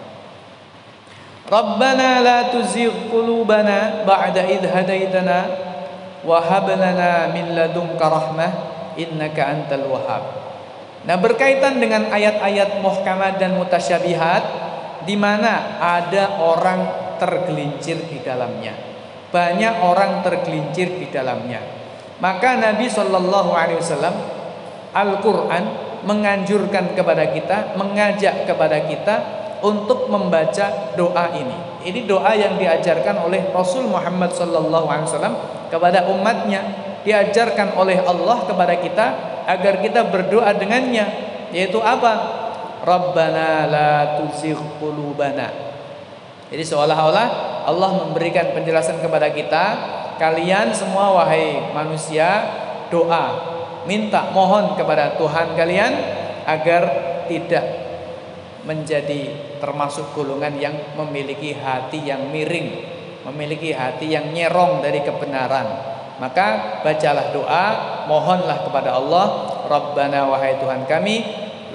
Rabbana 1.49 2.21
la 2.21 2.39
tuzigh 2.53 3.09
qulubana 3.09 4.05
ba'da 4.05 4.45
idh 4.45 4.69
hadaitana 4.69 5.39
wa 6.21 6.39
hab 6.45 6.69
lana 6.69 7.33
min 7.33 7.57
ladunka 7.57 8.05
rahmah 8.05 8.51
innaka 9.01 9.43
antal 9.49 9.89
wahhab. 9.89 10.25
Nah, 11.09 11.17
berkaitan 11.17 11.81
dengan 11.81 12.13
ayat-ayat 12.13 12.85
muhkamat 12.85 13.41
dan 13.41 13.57
mutasyabihat 13.57 14.43
di 15.09 15.17
mana 15.17 15.81
ada 15.81 16.37
orang 16.43 16.85
tergelincir 17.17 17.97
di 18.13 18.21
dalamnya. 18.21 18.88
Banyak 19.29 19.75
orang 19.85 20.25
tergelincir 20.25 20.89
di 20.97 21.13
dalamnya. 21.13 21.61
Maka 22.19 22.59
Nabi 22.59 22.89
Shallallahu 22.89 23.53
alaihi 23.55 23.79
wasallam 23.79 24.17
Al-Qur'an 24.91 25.65
menganjurkan 26.03 26.97
kepada 26.97 27.31
kita, 27.31 27.77
mengajak 27.77 28.49
kepada 28.49 28.89
kita 28.89 29.17
untuk 29.61 30.07
membaca 30.11 30.95
doa 30.95 31.27
ini. 31.35 31.83
Ini 31.83 32.07
doa 32.07 32.35
yang 32.35 32.59
diajarkan 32.59 33.23
oleh 33.27 33.51
Rasul 33.51 33.87
Muhammad 33.87 34.35
Wasallam 34.35 35.35
kepada 35.71 36.07
umatnya 36.11 36.63
diajarkan 37.03 37.79
oleh 37.79 38.03
Allah 38.03 38.45
kepada 38.45 38.75
kita 38.79 39.07
agar 39.47 39.81
kita 39.81 40.07
berdoa 40.11 40.51
dengannya 40.55 41.07
yaitu 41.55 41.81
apa? 41.81 42.45
Rabbana 42.85 43.69
la 43.69 43.93
tuzigh 44.21 44.59
qulubana. 44.79 45.49
Jadi 46.49 46.65
seolah-olah 46.65 47.58
Allah 47.69 48.09
memberikan 48.09 48.57
penjelasan 48.57 49.05
kepada 49.05 49.29
kita, 49.29 49.65
kalian 50.17 50.73
semua 50.73 51.13
wahai 51.13 51.69
manusia, 51.77 52.49
doa, 52.89 53.27
minta 53.85 54.33
mohon 54.33 54.73
kepada 54.73 55.21
Tuhan 55.21 55.53
kalian 55.53 55.93
agar 56.49 56.83
tidak 57.29 57.65
menjadi 58.65 59.37
termasuk 59.61 60.17
golongan 60.17 60.57
yang 60.57 60.75
memiliki 60.97 61.53
hati 61.53 62.09
yang 62.09 62.33
miring, 62.33 62.89
memiliki 63.29 63.77
hati 63.77 64.17
yang 64.17 64.33
nyerong 64.33 64.81
dari 64.81 65.05
kebenaran 65.05 65.99
maka 66.19 66.83
bacalah 66.83 67.31
doa, 67.31 67.67
mohonlah 68.11 68.67
kepada 68.67 68.99
Allah, 68.99 69.27
Rabbana 69.71 70.27
wahai 70.27 70.59
Tuhan 70.59 70.83
kami, 70.91 71.23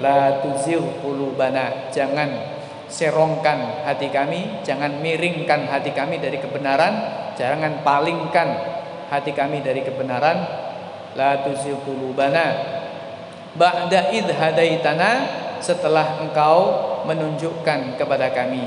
la 0.04 0.44
tuzigh 0.44 1.00
qulubana. 1.00 1.88
Jangan 1.88 2.53
serongkan 2.88 3.84
hati 3.84 4.12
kami, 4.12 4.62
jangan 4.62 5.00
miringkan 5.00 5.66
hati 5.68 5.90
kami 5.96 6.20
dari 6.20 6.38
kebenaran, 6.38 6.94
jangan 7.34 7.80
palingkan 7.82 8.48
hati 9.08 9.32
kami 9.32 9.64
dari 9.64 9.82
kebenaran. 9.84 10.66
La 11.14 11.46
tuzigh 11.46 11.78
ba'da 13.54 14.10
id 14.10 14.28
hadaitana 14.34 15.10
setelah 15.62 16.18
engkau 16.20 16.58
menunjukkan 17.06 17.94
kepada 17.94 18.34
kami. 18.34 18.66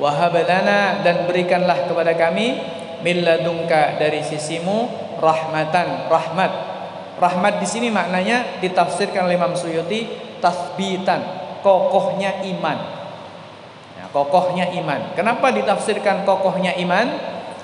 Wahabalana 0.00 1.04
dan 1.04 1.28
berikanlah 1.28 1.84
kepada 1.84 2.16
kami 2.16 2.56
milladungka 3.04 4.00
dari 4.00 4.24
sisimu 4.24 4.88
rahmatan 5.20 6.08
rahmat. 6.08 6.52
Rahmat 7.20 7.60
di 7.60 7.68
sini 7.68 7.92
maknanya 7.92 8.58
ditafsirkan 8.64 9.28
oleh 9.28 9.36
Imam 9.36 9.52
Suyuti 9.52 10.08
tasbitan 10.40 11.20
kokohnya 11.60 12.40
iman 12.56 13.01
ya, 14.02 14.06
kokohnya 14.10 14.66
iman 14.82 15.14
kenapa 15.14 15.54
ditafsirkan 15.54 16.26
kokohnya 16.26 16.74
iman 16.82 17.06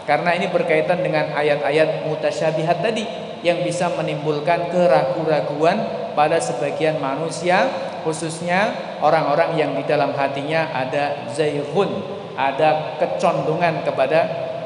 karena 0.07 0.33
ini 0.39 0.49
berkaitan 0.49 1.03
dengan 1.03 1.35
ayat-ayat 1.37 2.07
mutasyabihat 2.07 2.81
tadi 2.81 3.05
yang 3.43 3.61
bisa 3.67 3.91
menimbulkan 3.93 4.73
keraguan-raguan 4.73 5.79
pada 6.17 6.41
sebagian 6.41 6.97
manusia 6.99 7.69
khususnya 8.03 8.75
orang-orang 9.05 9.55
yang 9.59 9.71
di 9.77 9.85
dalam 9.87 10.17
hatinya 10.17 10.73
ada 10.73 11.29
zayhun, 11.31 11.91
ada 12.35 12.97
kecondongan 12.97 13.85
kepada 13.85 14.21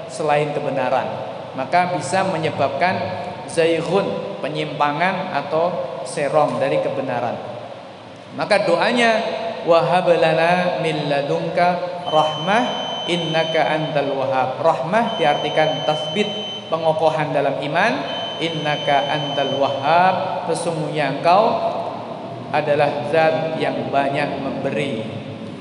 selain 0.06 0.54
kebenaran. 0.54 1.04
Maka 1.58 1.92
bisa 1.96 2.24
menyebabkan 2.24 2.96
zayhun, 3.50 4.38
penyimpangan 4.40 5.34
atau 5.34 5.98
serong 6.06 6.62
dari 6.62 6.80
kebenaran. 6.80 7.36
Maka 8.38 8.64
doanya 8.64 9.20
wahablana 9.68 10.82
min 10.82 11.08
ladunka 11.08 12.04
rahmah 12.08 12.64
innaka 13.06 13.60
antal 13.66 14.14
wahab. 14.14 14.60
Rahmah 14.62 15.18
diartikan 15.18 15.82
tasbit, 15.86 16.28
pengokohan 16.70 17.34
dalam 17.34 17.58
iman. 17.62 17.92
Innaka 18.42 19.06
antal 19.06 19.54
wahab, 19.62 20.46
sesungguhnya 20.50 21.20
engkau 21.20 21.42
adalah 22.50 23.06
zat 23.14 23.54
yang 23.62 23.86
banyak 23.86 24.28
memberi. 24.42 25.06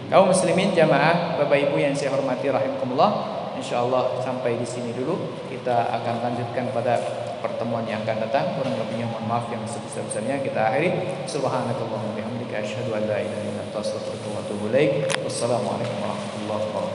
Kaum 0.09 0.33
muslimin 0.33 0.73
jamaah, 0.73 1.37
Bapak 1.37 1.71
Ibu 1.71 1.77
yang 1.77 1.93
saya 1.93 2.11
hormati 2.11 2.49
rahimakumullah. 2.49 3.39
Insyaallah 3.61 4.19
sampai 4.25 4.57
di 4.57 4.65
sini 4.65 4.91
dulu. 4.97 5.45
Kita 5.45 5.93
akan 5.93 6.25
lanjutkan 6.25 6.73
pada 6.73 6.97
pertemuan 7.39 7.85
yang 7.85 8.01
akan 8.01 8.25
datang. 8.25 8.57
Kurang 8.57 8.75
lebihnya 8.75 9.05
mohon 9.07 9.29
maaf 9.29 9.45
yang 9.53 9.61
sebesar-besarnya 9.63 10.41
kita 10.41 10.73
akhiri. 10.73 10.89
Subhanakallahumma 11.29 12.17
bihamdika 12.17 12.65
asyhadu 12.65 12.97
an 12.97 13.05
la 13.05 13.21
ilaha 13.21 13.45
illa 13.45 13.60
أنت 13.71 13.79
أستغفرك 13.79 14.23
وأتوب 14.35 14.75
إليك. 14.75 14.91
والسلام 15.23 15.63
عليكم 15.67 15.97
ورحمة 16.03 16.33
الله 16.43 16.55
وبركاته. 16.55 16.90